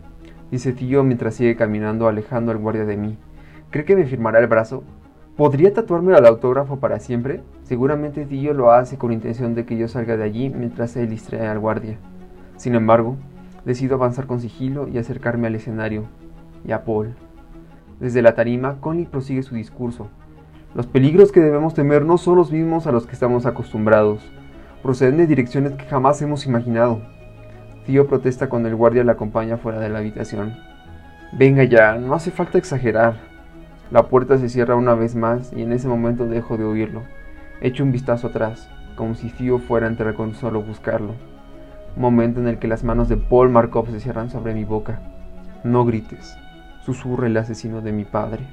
Tío 0.51 1.03
mientras 1.03 1.35
sigue 1.35 1.55
caminando 1.55 2.07
alejando 2.07 2.51
al 2.51 2.57
guardia 2.57 2.85
de 2.85 2.97
mí. 2.97 3.17
¿Cree 3.69 3.85
que 3.85 3.95
me 3.95 4.05
firmará 4.05 4.39
el 4.39 4.47
brazo? 4.47 4.83
¿Podría 5.37 5.73
tatuarme 5.73 6.13
al 6.13 6.25
autógrafo 6.25 6.77
para 6.79 6.99
siempre? 6.99 7.41
Seguramente 7.63 8.25
Tío 8.25 8.53
lo 8.53 8.71
hace 8.71 8.97
con 8.97 9.13
intención 9.13 9.55
de 9.55 9.65
que 9.65 9.77
yo 9.77 9.87
salga 9.87 10.17
de 10.17 10.23
allí 10.23 10.49
mientras 10.49 10.97
él 10.97 11.09
distrae 11.09 11.47
al 11.47 11.59
guardia. 11.59 11.97
Sin 12.57 12.75
embargo, 12.75 13.15
decido 13.63 13.95
avanzar 13.95 14.27
con 14.27 14.41
sigilo 14.41 14.89
y 14.89 14.97
acercarme 14.97 15.47
al 15.47 15.55
escenario, 15.55 16.03
y 16.65 16.73
a 16.73 16.83
Paul. 16.83 17.15
Desde 18.01 18.21
la 18.21 18.35
tarima, 18.35 18.81
Connie 18.81 19.05
prosigue 19.05 19.43
su 19.43 19.55
discurso. 19.55 20.09
Los 20.75 20.85
peligros 20.85 21.31
que 21.31 21.39
debemos 21.39 21.73
temer 21.73 22.03
no 22.03 22.17
son 22.17 22.35
los 22.35 22.51
mismos 22.51 22.87
a 22.87 22.91
los 22.91 23.07
que 23.07 23.13
estamos 23.13 23.45
acostumbrados. 23.45 24.31
Proceden 24.83 25.17
de 25.17 25.27
direcciones 25.27 25.73
que 25.73 25.85
jamás 25.85 26.21
hemos 26.21 26.45
imaginado. 26.45 27.01
Tío 27.85 28.07
protesta 28.07 28.47
cuando 28.47 28.69
el 28.69 28.75
guardia 28.75 29.03
le 29.03 29.11
acompaña 29.11 29.57
fuera 29.57 29.79
de 29.79 29.89
la 29.89 29.99
habitación. 29.99 30.55
Venga 31.33 31.63
ya, 31.63 31.95
no 31.95 32.13
hace 32.13 32.29
falta 32.29 32.57
exagerar. 32.57 33.15
La 33.89 34.03
puerta 34.03 34.37
se 34.37 34.49
cierra 34.49 34.75
una 34.75 34.93
vez 34.93 35.15
más 35.15 35.51
y 35.53 35.63
en 35.63 35.73
ese 35.73 35.87
momento 35.87 36.27
dejo 36.27 36.57
de 36.57 36.63
oírlo. 36.63 37.01
Echo 37.59 37.83
un 37.83 37.91
vistazo 37.91 38.27
atrás, 38.27 38.69
como 38.95 39.15
si 39.15 39.29
Tío 39.29 39.57
fuera 39.57 39.87
a 39.87 39.89
entrar 39.89 40.13
con 40.13 40.35
solo 40.35 40.61
buscarlo. 40.61 41.15
Momento 41.95 42.39
en 42.39 42.47
el 42.47 42.59
que 42.59 42.67
las 42.67 42.83
manos 42.83 43.09
de 43.09 43.17
Paul 43.17 43.49
Markov 43.49 43.89
se 43.89 43.99
cierran 43.99 44.29
sobre 44.29 44.53
mi 44.53 44.63
boca. 44.63 44.99
No 45.63 45.83
grites, 45.85 46.37
susurra 46.85 47.27
el 47.27 47.37
asesino 47.37 47.81
de 47.81 47.91
mi 47.91 48.05
padre. 48.05 48.45